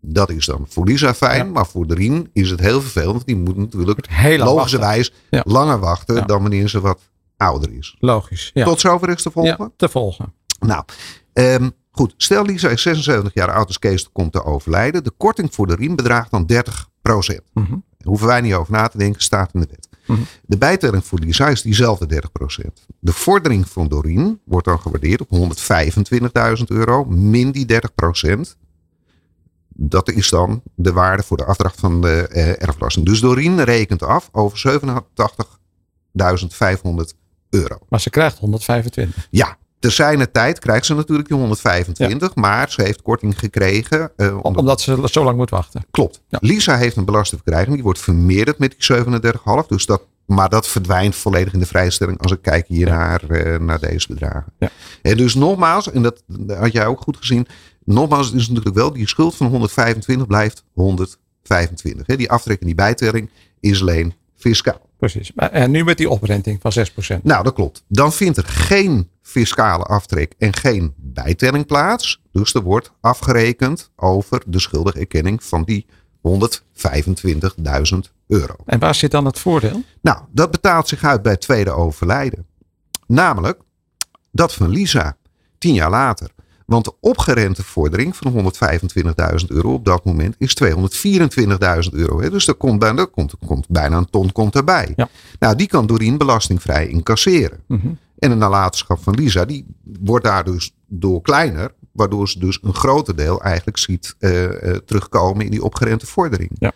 dat 0.00 0.30
is 0.30 0.46
dan 0.46 0.66
voor 0.68 0.84
Lisa 0.84 1.14
fijn, 1.14 1.46
ja. 1.46 1.52
maar 1.52 1.66
voor 1.66 1.86
Doreen 1.86 2.30
is 2.32 2.50
het 2.50 2.60
heel 2.60 2.80
vervelend. 2.80 3.12
Want 3.12 3.26
die 3.26 3.36
moet 3.36 3.56
natuurlijk 3.56 4.06
logischerwijs 4.38 5.12
ja. 5.30 5.42
langer 5.46 5.78
wachten 5.78 6.26
dan 6.26 6.40
wanneer 6.42 6.68
ze 6.68 6.80
wat 6.80 7.00
ouder 7.40 7.72
is. 7.72 7.96
Logisch. 7.98 8.50
Tot 8.54 8.80
zover 8.80 9.08
is 9.08 9.22
te 9.22 9.30
volgen? 9.30 9.72
te 9.76 9.88
volgen. 9.88 10.32
Nou, 10.60 10.84
um, 11.32 11.72
goed. 11.90 12.14
Stel 12.16 12.44
Lisa 12.44 12.68
is 12.68 12.82
76 12.82 13.34
jaar 13.34 13.52
oud 13.52 13.66
als 13.66 13.78
Kees 13.78 14.12
komt 14.12 14.32
te 14.32 14.44
overlijden. 14.44 15.04
De 15.04 15.12
korting 15.16 15.54
voor 15.54 15.66
Doreen 15.66 15.96
bedraagt 15.96 16.30
dan 16.30 16.46
30 16.46 16.88
procent. 17.02 17.42
Mm 17.52 17.64
-hmm. 17.64 17.84
Hoeven 18.04 18.26
wij 18.26 18.40
niet 18.40 18.54
over 18.54 18.72
na 18.72 18.88
te 18.88 18.98
denken, 18.98 19.22
staat 19.22 19.54
in 19.54 19.60
de 19.60 19.66
wet. 19.70 19.88
Mm 20.06 20.16
-hmm. 20.16 20.26
De 20.42 20.58
bijtelling 20.58 21.04
voor 21.04 21.18
Lisa 21.18 21.48
is 21.48 21.62
diezelfde 21.62 22.06
30 22.06 22.32
procent. 22.32 22.86
De 22.98 23.12
vordering 23.12 23.68
van 23.68 23.88
Doreen 23.88 24.40
wordt 24.44 24.66
dan 24.66 24.80
gewaardeerd 24.80 25.20
op 25.20 25.28
125.000 26.58 26.64
euro 26.66 27.04
min 27.04 27.50
die 27.50 27.66
30 27.66 27.94
procent. 27.94 28.56
Dat 29.68 30.10
is 30.10 30.30
dan 30.30 30.62
de 30.74 30.92
waarde 30.92 31.22
voor 31.22 31.36
de 31.36 31.44
afdracht 31.44 31.80
van 31.80 32.00
de 32.00 32.28
uh, 32.30 32.62
erfbelasting. 32.62 33.06
Dus 33.06 33.20
Doreen 33.20 33.64
rekent 33.64 34.02
af 34.02 34.28
over 34.32 34.80
87.500 34.82 37.19
euro. 37.50 37.78
Maar 37.88 38.00
ze 38.00 38.10
krijgt 38.10 38.38
125. 38.38 39.28
Ja, 39.30 39.56
te 39.80 39.90
zijner 39.90 40.30
tijd 40.30 40.58
krijgt 40.58 40.86
ze 40.86 40.94
natuurlijk 40.94 41.28
die 41.28 41.36
125, 41.36 42.34
maar 42.34 42.70
ze 42.70 42.82
heeft 42.82 43.02
korting 43.02 43.38
gekregen. 43.38 44.12
Uh, 44.16 44.38
omdat, 44.42 44.80
ze 44.80 45.08
zo 45.10 45.24
lang 45.24 45.36
moet 45.36 45.50
wachten. 45.50 45.84
Klopt. 45.90 46.22
Lisa 46.28 46.76
heeft 46.76 46.96
een 46.96 47.04
belastingverkrijging, 47.04 47.74
die 47.74 47.84
wordt 47.84 47.98
vermeerderd 47.98 48.58
met 48.58 48.74
die 48.78 48.96
37,5. 49.62 49.66
Dus 49.68 49.86
dat, 49.86 50.02
maar 50.26 50.48
dat 50.48 50.68
verdwijnt 50.68 51.14
volledig 51.16 51.52
in 51.52 51.58
de 51.58 51.66
vrijstelling 51.66 52.22
als 52.22 52.32
ik 52.32 52.42
kijk 52.42 52.66
hier 52.66 52.86
naar, 52.86 53.22
uh, 53.28 53.58
naar 53.58 53.80
deze 53.80 54.08
bedragen. 54.08 54.52
Ja. 54.58 54.70
En 55.02 55.16
dus 55.16 55.34
nogmaals, 55.34 55.90
en 55.90 56.02
dat 56.02 56.22
had 56.46 56.72
jij 56.72 56.86
ook 56.86 57.00
goed 57.00 57.16
gezien, 57.16 57.46
nogmaals 57.84 58.32
is 58.32 58.48
natuurlijk 58.48 58.76
wel, 58.76 58.92
die 58.92 59.08
schuld 59.08 59.36
van 59.36 59.46
125 59.46 60.26
blijft 60.26 60.64
125. 60.74 62.06
Hè? 62.06 62.16
Die 62.16 62.30
aftrek 62.30 62.60
en 62.60 62.66
die 62.66 62.74
bijtelling 62.74 63.30
is 63.60 63.80
alleen 63.80 64.14
fiscaal. 64.36 64.89
Precies. 65.00 65.32
En 65.34 65.70
nu 65.70 65.84
met 65.84 65.96
die 65.96 66.08
oprenting 66.08 66.60
van 66.60 66.72
6%. 67.18 67.22
Nou, 67.22 67.44
dat 67.44 67.54
klopt. 67.54 67.84
Dan 67.88 68.12
vindt 68.12 68.36
er 68.36 68.44
geen 68.44 69.10
fiscale 69.22 69.84
aftrek 69.84 70.34
en 70.38 70.54
geen 70.54 70.94
bijtelling 70.96 71.66
plaats. 71.66 72.22
Dus 72.32 72.54
er 72.54 72.62
wordt 72.62 72.92
afgerekend 73.00 73.90
over 73.96 74.42
de 74.46 74.60
schuldigerkenning 74.60 75.44
van 75.44 75.64
die 75.64 75.86
125.000 76.28 77.98
euro. 78.26 78.54
En 78.66 78.78
waar 78.78 78.94
zit 78.94 79.10
dan 79.10 79.24
het 79.24 79.38
voordeel? 79.38 79.82
Nou, 80.00 80.18
dat 80.30 80.50
betaalt 80.50 80.88
zich 80.88 81.04
uit 81.04 81.22
bij 81.22 81.32
het 81.32 81.40
tweede 81.40 81.70
overlijden. 81.70 82.46
Namelijk 83.06 83.60
dat 84.32 84.54
van 84.54 84.68
Lisa 84.68 85.16
tien 85.58 85.74
jaar 85.74 85.90
later 85.90 86.30
want 86.70 86.84
de 86.84 86.94
opgerente 87.00 87.62
vordering 87.62 88.16
van 88.16 88.52
125.000 89.40 89.46
euro 89.46 89.72
op 89.72 89.84
dat 89.84 90.04
moment 90.04 90.34
is 90.38 90.56
224.000 90.64 90.68
euro. 91.90 92.20
Hè? 92.20 92.30
Dus 92.30 92.48
er 92.48 92.54
komt, 92.54 92.78
bijna, 92.78 93.04
komt, 93.04 93.34
komt 93.46 93.68
bijna 93.68 93.96
een 93.96 94.10
ton 94.10 94.32
komt 94.32 94.54
erbij. 94.54 94.92
Ja. 94.96 95.08
Nou, 95.38 95.56
die 95.56 95.66
kan 95.66 95.86
Doreen 95.86 96.18
belastingvrij 96.18 96.88
incasseren. 96.88 97.60
Mm 97.66 97.80
-hmm. 97.82 97.98
En 98.18 98.30
de 98.30 98.36
nalatenschap 98.36 99.02
van 99.02 99.14
Lisa, 99.14 99.44
die 99.44 99.66
wordt 100.00 100.24
daar 100.24 100.44
dus 100.44 100.74
door 100.86 101.22
kleiner. 101.22 101.74
Waardoor 101.92 102.28
ze 102.28 102.38
dus 102.38 102.58
een 102.62 102.74
groter 102.74 103.16
deel 103.16 103.42
eigenlijk 103.42 103.78
ziet 103.78 104.14
uh, 104.18 104.42
uh, 104.42 104.50
terugkomen 104.60 105.44
in 105.44 105.50
die 105.50 105.62
opgerente 105.62 106.06
vordering. 106.06 106.50
Ja. 106.58 106.72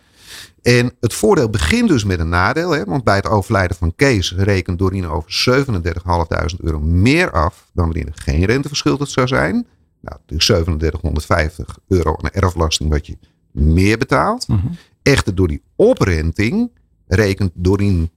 En 0.61 0.91
het 0.99 1.13
voordeel 1.13 1.49
begint 1.49 1.87
dus 1.87 2.03
met 2.03 2.19
een 2.19 2.29
nadeel. 2.29 2.71
Hè, 2.71 2.83
want 2.85 3.03
bij 3.03 3.15
het 3.15 3.27
overlijden 3.27 3.77
van 3.77 3.95
Kees 3.95 4.33
rekent 4.37 4.79
Doreen 4.79 5.07
over 5.07 5.65
37.500 5.67 6.55
euro 6.57 6.79
meer 6.79 7.31
af 7.31 7.65
dan 7.73 7.85
wanneer 7.85 8.07
er 8.07 8.13
geen 8.15 8.45
rente 8.45 8.67
verschuldigd 8.67 9.11
zou 9.11 9.27
zijn. 9.27 9.67
Nou, 10.05 10.17
dus 10.25 10.45
3750 10.45 11.77
euro 11.87 12.15
aan 12.21 12.29
erfbelasting 12.29 12.89
wat 12.89 13.07
je 13.07 13.17
meer 13.51 13.97
betaalt. 13.97 14.47
Mm 14.47 14.59
-hmm. 14.59 14.71
Echter 15.01 15.35
door 15.35 15.47
die 15.47 15.61
oprenting 15.75 16.71
rekent 17.07 17.51
Doreen 17.53 18.09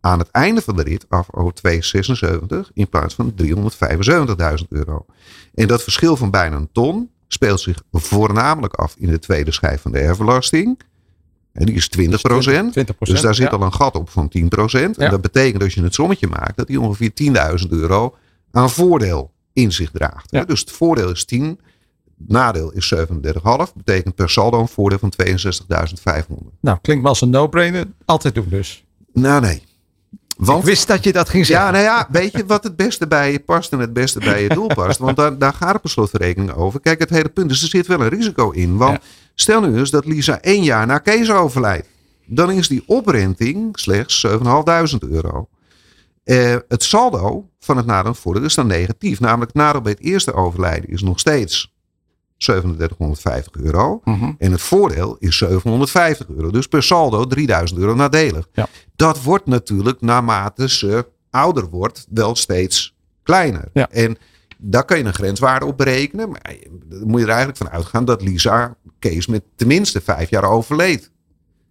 aan 0.00 0.18
het 0.18 0.30
einde 0.30 0.60
van 0.60 0.76
de 0.76 0.82
rit 0.82 1.06
af 1.08 1.28
over 1.32 1.54
276 1.54 2.70
in 2.74 2.88
plaats 2.88 3.14
van 3.14 3.34
375.000 3.42 4.68
euro. 4.68 5.06
En 5.54 5.68
dat 5.68 5.82
verschil 5.82 6.16
van 6.16 6.30
bijna 6.30 6.56
een 6.56 6.68
ton 6.72 7.10
speelt 7.28 7.60
zich 7.60 7.82
voornamelijk 7.92 8.74
af 8.74 8.94
in 8.98 9.10
de 9.10 9.18
tweede 9.18 9.52
schijf 9.52 9.80
van 9.80 9.92
de 9.92 9.98
erfbelasting. 9.98 10.80
En 11.52 11.66
die 11.66 11.74
is 11.74 11.88
20 11.88 12.20
procent. 12.22 12.74
Dus 12.98 13.20
daar 13.20 13.34
zit 13.34 13.52
al 13.52 13.62
een 13.62 13.72
gat 13.72 13.94
op 13.94 14.08
van 14.08 14.28
10 14.28 14.48
procent. 14.48 14.98
En 14.98 15.10
dat 15.10 15.20
betekent 15.20 15.52
dat 15.52 15.62
als 15.62 15.74
je 15.74 15.82
het 15.82 15.94
sommetje 15.94 16.26
maakt, 16.26 16.56
dat 16.56 16.66
die 16.66 16.80
ongeveer 16.80 17.10
10.000 17.64 17.68
euro 17.68 18.14
aan 18.50 18.70
voordeel 18.70 19.34
in 19.56 19.72
zich 19.72 19.90
draagt. 19.90 20.30
Ja. 20.30 20.44
Dus 20.44 20.60
het 20.60 20.70
voordeel 20.70 21.10
is 21.10 21.24
10, 21.24 21.60
nadeel 22.16 22.72
is 22.72 22.94
37,5. 22.94 23.02
Betekent 23.74 24.14
per 24.14 24.30
saldo 24.30 24.60
een 24.60 24.68
voordeel 24.68 24.98
van 24.98 25.12
62.500. 25.26 25.36
Nou, 26.60 26.78
klinkt 26.82 27.02
wel 27.02 27.12
als 27.12 27.20
een 27.20 27.30
no-brainer. 27.30 27.86
Altijd 28.04 28.34
doen 28.34 28.48
dus. 28.48 28.84
Nou, 29.12 29.40
nee. 29.40 29.62
Want, 30.36 30.58
ik 30.58 30.64
wist 30.64 30.86
dat 30.86 31.04
je 31.04 31.12
dat 31.12 31.28
ging 31.28 31.46
zeggen. 31.46 31.66
Ja, 31.66 31.72
nou 31.72 31.84
ja, 31.84 32.08
weet 32.10 32.32
je 32.32 32.46
wat 32.46 32.64
het 32.64 32.76
beste 32.76 33.06
bij 33.06 33.32
je 33.32 33.40
past 33.40 33.72
en 33.72 33.78
het 33.78 33.92
beste 33.92 34.18
bij 34.18 34.42
je 34.42 34.48
doel 34.48 34.66
past? 34.74 34.98
Want 34.98 35.16
daar, 35.16 35.38
daar 35.38 35.52
gaat 35.52 35.72
het 35.72 35.80
per 35.80 35.90
slotverrekening 35.90 36.52
over. 36.52 36.80
Kijk, 36.80 36.98
het 36.98 37.10
hele 37.10 37.28
punt 37.28 37.50
is, 37.50 37.62
er 37.62 37.68
zit 37.68 37.86
wel 37.86 38.00
een 38.00 38.08
risico 38.08 38.50
in. 38.50 38.76
Want 38.76 38.98
stel 39.34 39.60
nu 39.60 39.78
eens 39.78 39.90
dat 39.90 40.04
Lisa 40.04 40.40
één 40.40 40.62
jaar 40.62 40.86
na 40.86 40.98
Kees 40.98 41.30
overlijdt. 41.30 41.88
Dan 42.26 42.50
is 42.50 42.68
die 42.68 42.82
oprenting 42.86 43.78
slechts 43.78 44.26
7.500 44.26 45.08
euro. 45.10 45.48
Uh, 46.26 46.56
het 46.68 46.82
saldo 46.82 47.48
van 47.58 47.76
het 47.76 47.86
nadeel 47.86 48.14
voordeel 48.14 48.44
is 48.44 48.54
dan 48.54 48.66
negatief. 48.66 49.20
Namelijk 49.20 49.52
het 49.52 49.62
nadeel 49.62 49.80
bij 49.80 49.92
het 49.92 50.00
eerste 50.00 50.32
overlijden 50.32 50.90
is 50.90 51.02
nog 51.02 51.18
steeds 51.18 51.74
3750 52.36 53.62
euro. 53.62 54.00
Mm 54.04 54.34
En 54.38 54.52
het 54.52 54.60
voordeel 54.60 55.16
is 55.18 55.36
750 55.36 56.26
euro. 56.28 56.50
Dus 56.50 56.66
per 56.66 56.82
saldo 56.82 57.26
3000 57.26 57.80
euro 57.80 57.94
nadelig. 57.94 58.48
Ja. 58.52 58.68
Dat 58.96 59.22
wordt 59.22 59.46
natuurlijk 59.46 60.00
naarmate 60.00 60.68
ze 60.68 61.06
ouder 61.30 61.68
wordt 61.68 62.06
wel 62.10 62.34
steeds 62.34 62.96
kleiner. 63.22 63.68
Ja. 63.72 63.90
En 63.90 64.16
daar 64.56 64.84
kan 64.84 64.98
je 64.98 65.04
een 65.04 65.14
grenswaarde 65.14 65.66
op 65.66 65.76
berekenen. 65.76 66.30
Maar 66.30 66.56
dan 66.70 67.06
moet 67.06 67.20
je 67.20 67.26
er 67.26 67.32
eigenlijk 67.32 67.58
van 67.58 67.70
uitgaan 67.70 68.04
dat 68.04 68.22
Lisa 68.22 68.76
Kees 68.98 69.26
met 69.26 69.42
tenminste 69.56 70.00
vijf 70.00 70.30
jaar 70.30 70.44
overleed. 70.44 71.10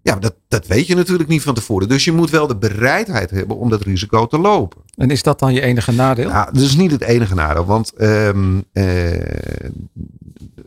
Ja, 0.06 0.16
dat, 0.16 0.36
dat 0.48 0.68
weet 0.68 0.88
je 0.88 0.96
natuurlijk 0.96 1.30
niet 1.30 1.42
van 1.42 1.54
tevoren. 1.54 1.88
Dus 1.88 2.04
je 2.04 2.12
moet 2.12 2.30
wel 2.30 2.48
de 2.48 2.56
bereidheid 2.56 3.30
hebben 3.30 3.58
om 3.58 3.70
dat 3.70 3.82
risico 3.82 4.28
te 4.28 4.38
lopen. 4.38 4.82
En 4.96 5.10
is 5.10 5.24
dat 5.24 5.40
dan 5.40 5.54
je 5.54 5.62
enige 5.62 5.92
nadeel? 5.92 6.30
Ja, 6.30 6.46
dat 6.52 6.62
is 6.62 6.76
niet 6.76 6.92
het 6.92 7.02
enige 7.02 7.36
nadeel. 7.36 7.66
Want 7.66 8.02
um, 8.02 8.64
uh, 8.74 8.84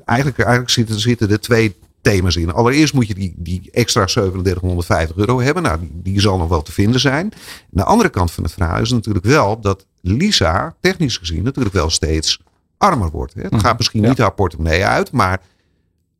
eigenlijk, 0.05 0.38
eigenlijk 0.38 0.70
zitten, 0.70 1.01
zitten 1.01 1.31
er 1.31 1.40
twee 1.40 1.77
thema's 2.01 2.37
in. 2.37 2.53
Allereerst 2.53 2.94
moet 2.94 3.07
je 3.07 3.14
die, 3.14 3.35
die 3.37 3.68
extra 3.72 4.05
3750 4.05 5.16
euro 5.16 5.40
hebben. 5.40 5.62
Nou, 5.62 5.81
die, 5.81 5.90
die 5.94 6.20
zal 6.20 6.38
nog 6.38 6.48
wel 6.48 6.62
te 6.62 6.72
vinden 6.72 7.01
zijn. 7.01 7.33
de 7.70 7.85
andere 7.85 8.09
kant 8.09 8.31
van 8.31 8.44
het 8.44 8.53
verhaal 8.53 8.81
is 8.81 8.90
natuurlijk 8.90 9.24
wel 9.24 9.61
dat 9.61 9.87
Lisa, 10.01 10.74
technisch 10.81 11.16
gezien, 11.16 11.42
natuurlijk 11.42 11.74
wel 11.74 11.90
steeds 11.90 12.40
armer 12.77 13.11
wordt. 13.11 13.35
Het 13.35 13.51
mhm. 13.51 13.61
gaat 13.61 13.77
misschien 13.77 14.03
niet 14.03 14.18
haar 14.18 14.35
portemonnee 14.35 14.85
uit, 14.85 15.12
maar 15.12 15.40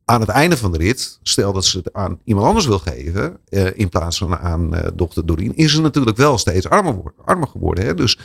aan 0.09 0.21
het 0.21 0.29
einde 0.29 0.57
van 0.57 0.71
de 0.71 0.77
rit, 0.77 1.19
stel 1.23 1.53
dat 1.53 1.65
ze 1.65 1.77
het 1.77 1.93
aan 1.93 2.19
iemand 2.23 2.47
anders 2.47 2.65
wil 2.65 2.79
geven, 2.79 3.37
uh, 3.49 3.77
in 3.77 3.89
plaats 3.89 4.17
van 4.17 4.37
aan 4.37 4.75
uh, 4.75 4.87
dochter 4.93 5.25
Doreen, 5.25 5.55
is 5.55 5.71
ze 5.71 5.81
natuurlijk 5.81 6.17
wel 6.17 6.37
steeds 6.37 6.69
armer, 6.69 7.13
armer 7.25 7.47
geworden. 7.47 7.85
Hè? 7.85 7.93
Dus 7.93 8.19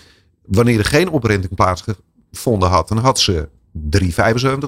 wanneer 0.44 0.78
er 0.78 0.84
geen 0.84 1.08
oprenting 1.08 1.54
plaatsgevonden 1.54 2.68
had, 2.68 2.88
dan 2.88 2.98
had 2.98 3.18
ze 3.18 3.48
3,75 4.00 4.10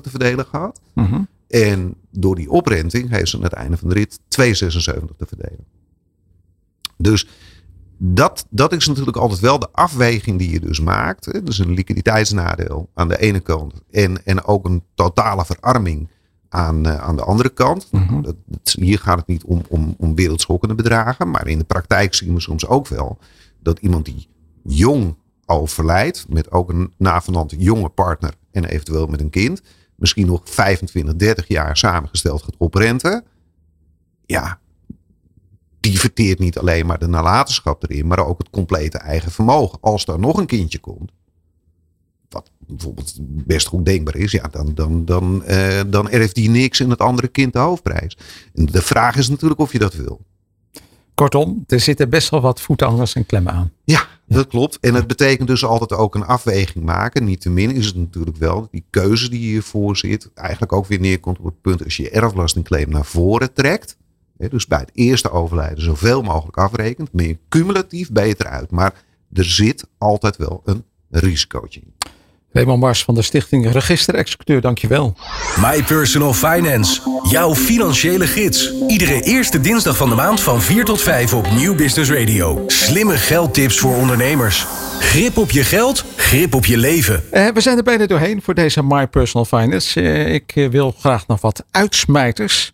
te 0.02 0.11
verdelen 0.11 0.44
gehad. 0.44 0.81
Mhm. 0.94 1.22
En 1.48 1.94
door 2.11 2.35
die 2.35 2.50
oprenting 2.50 3.11
heeft 3.11 3.29
ze 3.29 3.37
aan 3.37 3.42
het 3.42 3.52
einde 3.52 3.76
van 3.76 3.88
de 3.88 3.94
rit 3.94 4.18
2,76 4.18 5.16
te 5.16 5.26
verdelen. 5.26 5.64
Dus 6.96 7.29
dat, 7.98 8.46
dat 8.50 8.72
is 8.72 8.87
natuurlijk 8.87 9.16
altijd 9.16 9.40
wel 9.40 9.59
de 9.59 9.68
afweging 9.72 10.38
die 10.38 10.50
je 10.50 10.61
dus 10.61 10.81
maakt. 10.81 11.24
Hè? 11.24 11.42
Dus 11.42 11.59
een 11.59 11.74
liquiditeitsnadeel 11.74 12.90
aan 12.94 13.09
de 13.09 13.18
ene 13.18 13.40
kant 13.40 13.74
en, 13.90 14.24
en 14.24 14.44
ook 14.44 14.64
een 14.64 14.83
totale 14.94 15.44
verarming 15.44 16.09
aan, 16.48 16.87
uh, 16.87 16.96
aan 16.96 17.16
de 17.16 17.22
andere 17.22 17.48
kant. 17.48 17.88
Mhm. 17.90 18.22
dat, 18.22 18.37
hier 18.62 18.98
gaat 18.98 19.18
het 19.18 19.26
niet 19.26 19.44
om, 19.44 19.62
om, 19.68 19.94
om 19.98 20.14
wereldschokkende 20.14 20.74
bedragen. 20.74 21.30
Maar 21.30 21.46
in 21.46 21.59
de 21.59 21.64
praktijk 21.64 22.14
zien 22.14 22.35
we 22.35 22.40
soms 22.40 22.66
ook 22.66 22.88
wel 22.88 23.18
dat 23.61 23.78
iemand 23.78 24.04
die 24.04 24.28
jong 24.62 25.16
overlijdt. 25.46 26.26
Met 26.28 26.50
ook 26.50 26.70
een 26.70 26.92
navenant 26.96 27.54
jonge 27.59 27.88
partner 27.88 28.35
en 28.50 28.64
eventueel 28.64 29.06
met 29.06 29.20
een 29.20 29.30
kind. 29.30 29.62
Misschien 29.96 30.26
nog 30.26 30.40
25, 30.44 31.16
30 31.16 31.48
jaar 31.48 31.76
samengesteld 31.76 32.42
gaat 32.42 32.56
oprenten. 32.59 33.24
Ja, 34.26 34.59
die 35.80 35.98
verteert 35.98 36.38
niet 36.38 36.59
alleen 36.59 36.87
maar 36.87 36.98
de 36.98 37.06
nalatenschap 37.06 37.82
erin. 37.82 38.06
Maar 38.06 38.26
ook 38.26 38.38
het 38.38 38.50
complete 38.50 38.98
eigen 38.98 39.30
vermogen. 39.30 39.78
Als 39.80 40.04
daar 40.04 40.18
nog 40.18 40.38
een 40.38 40.46
kindje 40.46 40.78
komt 40.78 41.12
bijvoorbeeld 42.66 43.14
best 43.20 43.66
goed 43.66 43.85
denkbaar 43.85 44.16
is, 44.16 44.33
ja, 44.33 44.48
dan, 44.50 44.74
dan, 44.74 45.05
dan, 45.05 45.42
uh, 45.48 45.81
dan 45.87 46.11
erft 46.11 46.35
die 46.35 46.50
niks 46.50 46.81
en 46.81 46.90
het 46.90 47.00
andere 47.00 47.29
kind 47.29 47.52
de 47.52 47.59
hoofdprijs. 47.59 48.16
En 48.55 48.66
de 48.66 48.83
vraag 48.83 49.16
is 49.16 49.29
natuurlijk 49.29 49.61
of 49.61 49.72
je 49.72 49.79
dat 49.79 49.94
wil. 49.94 50.20
Kortom, 51.14 51.64
er 51.66 51.81
zitten 51.81 52.11
best 52.11 52.29
wel 52.29 52.40
wat 52.40 52.61
voetangers 52.61 53.14
en 53.14 53.26
klemmen 53.26 53.52
aan. 53.52 53.72
Ja, 53.85 54.07
dat 54.26 54.46
klopt. 54.46 54.79
En 54.81 54.94
het 54.94 55.07
betekent 55.07 55.48
dus 55.48 55.64
altijd 55.64 55.92
ook 55.92 56.14
een 56.14 56.24
afweging 56.24 56.85
maken. 56.85 57.24
Niet 57.24 57.40
te 57.40 57.50
min 57.50 57.70
is 57.70 57.87
het 57.87 57.96
natuurlijk 57.96 58.37
wel 58.37 58.68
die 58.70 58.85
keuze 58.90 59.31
die 59.31 59.38
hiervoor 59.38 59.96
zit, 59.96 60.31
eigenlijk 60.35 60.72
ook 60.72 60.87
weer 60.87 61.00
neerkomt 61.00 61.38
op 61.38 61.44
het 61.44 61.61
punt 61.61 61.85
als 61.85 61.96
je 61.96 62.02
je 62.02 62.11
erfbelastingclaim 62.11 62.90
naar 62.90 63.05
voren 63.05 63.52
trekt. 63.52 63.96
dus 64.37 64.66
bij 64.66 64.79
het 64.79 64.90
eerste 64.92 65.31
overlijden 65.31 65.83
zoveel 65.83 66.22
mogelijk 66.22 66.57
afrekent, 66.57 67.12
meer 67.12 67.38
cumulatief 67.48 68.12
beter 68.12 68.46
uit. 68.46 68.70
Maar 68.70 69.05
er 69.33 69.44
zit 69.44 69.87
altijd 69.98 70.37
wel 70.37 70.62
een 70.64 70.85
risicootje 71.11 71.81
in. 71.81 71.94
Raymond 72.56 72.80
Mars 72.80 73.04
van 73.04 73.14
de 73.14 73.22
Stichting 73.22 73.72
Register-Executeur, 73.72 74.60
dankjewel. 74.60 75.14
My 75.60 75.82
Personal 75.82 76.32
Finance, 76.34 77.00
jouw 77.30 77.54
financiële 77.54 78.26
gids. 78.26 78.72
Iedere 78.88 79.22
eerste 79.22 79.60
dinsdag 79.60 79.96
van 79.96 80.08
de 80.08 80.14
maand 80.14 80.40
van 80.40 80.62
4 80.62 80.84
tot 80.84 81.02
5 81.02 81.34
op 81.34 81.50
Nieuw 81.50 81.74
Business 81.74 82.10
Radio. 82.10 82.64
Slimme 82.66 83.16
geldtips 83.16 83.78
voor 83.78 83.94
ondernemers. 83.94 84.66
Grip 85.00 85.36
op 85.36 85.50
je 85.50 85.64
geld, 85.64 86.04
grip 86.16 86.54
op 86.54 86.66
je 86.66 86.76
leven. 86.76 87.22
Uh, 87.32 87.48
we 87.48 87.60
zijn 87.60 87.76
er 87.76 87.82
bijna 87.82 88.06
doorheen 88.06 88.42
voor 88.42 88.54
deze 88.54 88.82
My 88.82 89.06
Personal 89.06 89.44
Finance. 89.44 90.00
Uh, 90.00 90.34
ik 90.34 90.52
uh, 90.54 90.68
wil 90.68 90.94
graag 90.98 91.26
nog 91.26 91.40
wat 91.40 91.64
uitsmijters. 91.70 92.72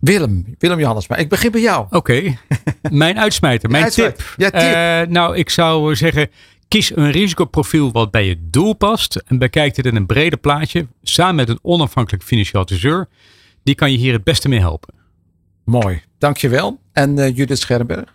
Willem, 0.00 0.54
Willem 0.58 0.78
Johannes, 0.78 1.08
maar 1.08 1.18
ik 1.18 1.28
begin 1.28 1.50
bij 1.50 1.60
jou. 1.60 1.86
Oké, 1.90 2.22
mijn 2.90 3.18
uitsmijter, 3.18 3.70
mijn 3.70 3.82
uitsmijter. 3.82 4.16
tip. 4.16 4.34
Ja, 4.36 4.50
tip. 4.50 5.08
Uh, 5.08 5.12
nou, 5.12 5.36
ik 5.36 5.50
zou 5.50 5.96
zeggen, 5.96 6.30
kies 6.74 6.96
een 6.96 7.10
risicoprofiel 7.10 7.92
wat 7.92 8.10
bij 8.10 8.26
je 8.26 8.36
doel 8.50 8.72
past 8.72 9.16
en 9.16 9.38
bekijk 9.38 9.76
het 9.76 9.86
in 9.86 9.96
een 9.96 10.06
breder 10.06 10.38
plaatje, 10.38 10.86
samen 11.02 11.34
met 11.34 11.48
een 11.48 11.58
onafhankelijk 11.62 12.24
financieel 12.24 12.62
adviseur. 12.62 13.08
Die 13.62 13.74
kan 13.74 13.90
je 13.90 13.98
hier 13.98 14.12
het 14.12 14.24
beste 14.24 14.48
mee 14.48 14.60
helpen. 14.60 14.94
Mooi, 15.64 16.02
dankjewel. 16.18 16.78
En 16.92 17.18
uh, 17.18 17.36
Judith 17.36 17.58
Scherberg? 17.58 18.12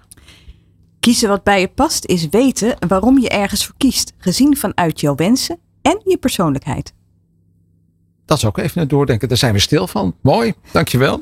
Kiezen 0.99 1.29
wat 1.29 1.43
bij 1.43 1.59
je 1.59 1.67
past 1.67 2.05
is 2.05 2.27
weten 2.29 2.75
waarom 2.87 3.19
je 3.19 3.29
ergens 3.29 3.65
voor 3.65 3.75
kiest, 3.77 4.13
gezien 4.17 4.57
vanuit 4.57 4.99
jouw 4.99 5.15
wensen 5.15 5.59
en 5.81 6.01
je 6.03 6.17
persoonlijkheid. 6.17 6.93
Dat 8.25 8.37
is 8.37 8.45
ook 8.45 8.57
even 8.57 8.81
een 8.81 8.87
doordenken. 8.87 9.27
Daar 9.27 9.37
zijn 9.37 9.53
we 9.53 9.59
stil 9.59 9.87
van. 9.87 10.15
Mooi, 10.21 10.53
dankjewel. 10.71 11.21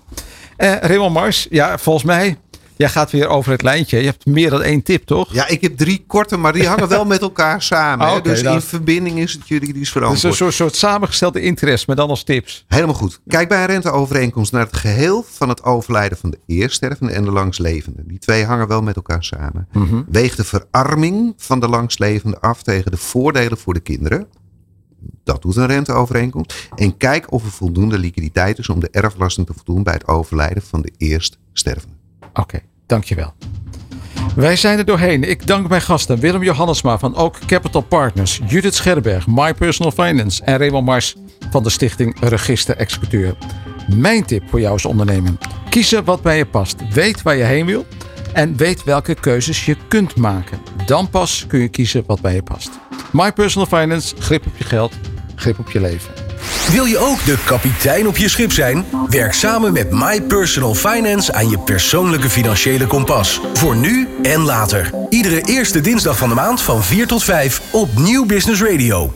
Uh, 0.58 0.76
Raymond 0.76 1.14
Mars, 1.14 1.48
ja, 1.50 1.78
volgens 1.78 2.06
mij, 2.06 2.38
jij 2.78 2.90
gaat 2.90 3.12
weer 3.12 3.28
over 3.28 3.52
het 3.52 3.62
lijntje. 3.62 3.98
Je 3.98 4.06
hebt 4.06 4.26
meer 4.26 4.50
dan 4.50 4.62
één 4.62 4.84
tip, 4.84 5.06
toch? 5.06 5.34
Ja, 5.34 5.48
ik 5.48 5.62
heb 5.62 5.78
drie 5.78 6.04
korte, 6.08 6.38
maar 6.38 6.54
die 6.54 6.68
hangen 6.68 6.88
wel 6.88 7.06
met 7.06 7.22
elkaar 7.22 7.62
samen. 7.62 8.08
Oh, 8.08 8.16
okay, 8.16 8.34
dus 8.34 8.44
dan... 8.44 8.54
in 8.54 8.62
verbinding 8.62 9.20
is 9.20 9.34
het 9.34 9.48
juridisch 9.48 9.92
verantwoord. 9.92 10.22
Dus 10.22 10.32
een 10.32 10.38
soort, 10.38 10.54
soort 10.54 10.76
samengestelde 10.76 11.42
interest, 11.42 11.88
maar 11.88 11.96
dan 11.96 12.10
als 12.10 12.24
tips. 12.24 12.66
Helemaal 12.68 12.96
goed. 12.96 13.20
Kijk 13.28 13.50
bij 13.50 13.60
een 13.60 13.66
renteovereenkomst 13.66 14.52
naar 14.52 14.66
het 14.66 14.76
geheel 14.76 15.26
van 15.30 15.50
het 15.50 15.64
overlijden 15.64 16.18
van 16.18 16.30
de 16.30 16.40
eerststervende 16.46 17.14
en 17.14 17.24
de 17.24 17.32
langslevende. 17.32 18.04
Die 18.06 18.20
twee 18.20 18.46
hangen 18.46 18.68
wel 18.68 18.82
met 18.82 18.96
elkaar 18.96 19.24
samen. 19.24 19.68
Mm 19.72 19.88
-hmm. 19.88 20.06
Weeg 20.10 20.36
de 20.36 20.44
verarming 20.44 21.34
van 21.38 21.60
de 21.60 21.68
langslevende 21.68 22.40
af 22.40 22.64
tegen 22.64 22.92
de 22.92 22.98
voordelen 22.98 23.58
voor 23.58 23.74
de 23.74 23.80
kinderen. 23.80 24.28
Dat 25.24 25.42
doet 25.42 25.56
een 25.56 25.68
renteovereenkomst. 25.68 26.70
En 26.76 26.98
kijk 26.98 27.32
of 27.32 27.44
er 27.44 27.52
voldoende 27.52 27.98
liquiditeit 27.98 28.58
is 28.60 28.70
om 28.70 28.80
de 28.80 28.90
erfbelasting 28.92 29.48
te 29.48 29.54
voldoen 29.54 29.84
bij 29.84 29.94
het 29.94 30.08
overlijden 30.08 30.64
van 30.64 30.82
de 30.82 30.92
eerststervende. 30.98 31.97
Oké, 32.40 32.60
dankjewel. 32.86 33.34
Wij 34.36 34.56
zijn 34.56 34.78
er 34.78 34.86
doorheen. 34.86 35.24
Ik 35.24 35.48
dank 35.48 35.70
mijn 35.70 35.82
gasten 35.82 36.20
Willem 36.20 36.44
Johannesma 36.44 36.98
van 36.98 37.16
Oak 37.16 37.38
Capital 37.46 37.82
Partners, 37.82 38.42
Judith 38.48 38.76
Scherberg, 38.76 39.28
My 39.28 39.54
Personal 39.54 39.92
Finance 39.92 40.44
en 40.44 40.58
Raymond 40.58 40.86
Mars 40.86 41.16
van 41.50 41.64
de 41.64 41.70
stichting 41.70 42.18
Register 42.20 42.76
Executeur. 42.78 43.36
Mijn 43.96 44.26
tip 44.26 44.44
voor 44.50 44.60
jou 44.60 44.74
als 44.74 44.86
ondernemer. 44.86 45.32
Kiezen 45.70 46.04
wat 46.04 46.22
bij 46.22 46.38
je 46.38 46.46
past. 46.46 46.94
Weet 46.94 47.22
waar 47.22 47.36
je 47.36 47.44
heen 47.44 47.66
wil 47.66 47.86
en 48.34 48.56
weet 48.56 48.84
welke 48.84 49.16
keuzes 49.16 49.66
je 49.66 49.78
kunt 49.88 50.16
maken. 50.16 50.60
Dan 50.86 51.10
pas 51.10 51.46
kun 51.48 51.60
je 51.60 51.70
kiezen 51.70 52.04
wat 52.06 52.22
bij 52.22 52.34
je 52.34 52.44
past. 52.44 52.70
My 53.12 53.34
Personal 53.34 53.68
Finance, 53.68 54.16
grip 54.20 54.46
op 54.46 54.58
je 54.58 54.64
geld, 54.64 54.94
grip 55.36 55.60
op 55.60 55.70
je 55.70 55.80
leven. 55.80 56.27
Wil 56.72 56.86
je 56.86 56.98
ook 56.98 57.26
de 57.26 57.38
kapitein 57.46 58.08
op 58.08 58.18
je 58.18 58.30
schip 58.30 58.52
zijn? 58.52 58.86
Werk 59.10 59.34
samen 59.34 59.74
met 59.74 59.92
My 59.92 60.22
Personal 60.22 60.76
Finance 60.76 61.34
aan 61.34 61.50
je 61.50 61.60
persoonlijke 61.60 62.30
financiële 62.30 62.88
kompas. 62.88 63.42
Voor 63.54 63.76
nu 63.76 64.08
en 64.22 64.42
later. 64.42 64.92
Iedere 65.10 65.42
eerste 65.42 65.82
dinsdag 65.82 66.18
van 66.18 66.30
de 66.30 66.36
maand 66.36 66.62
van 66.62 66.84
4 66.84 67.08
tot 67.08 67.24
5 67.24 67.62
op 67.72 67.90
Nieuw 67.98 68.26
Business 68.26 68.62
Radio. 68.62 69.12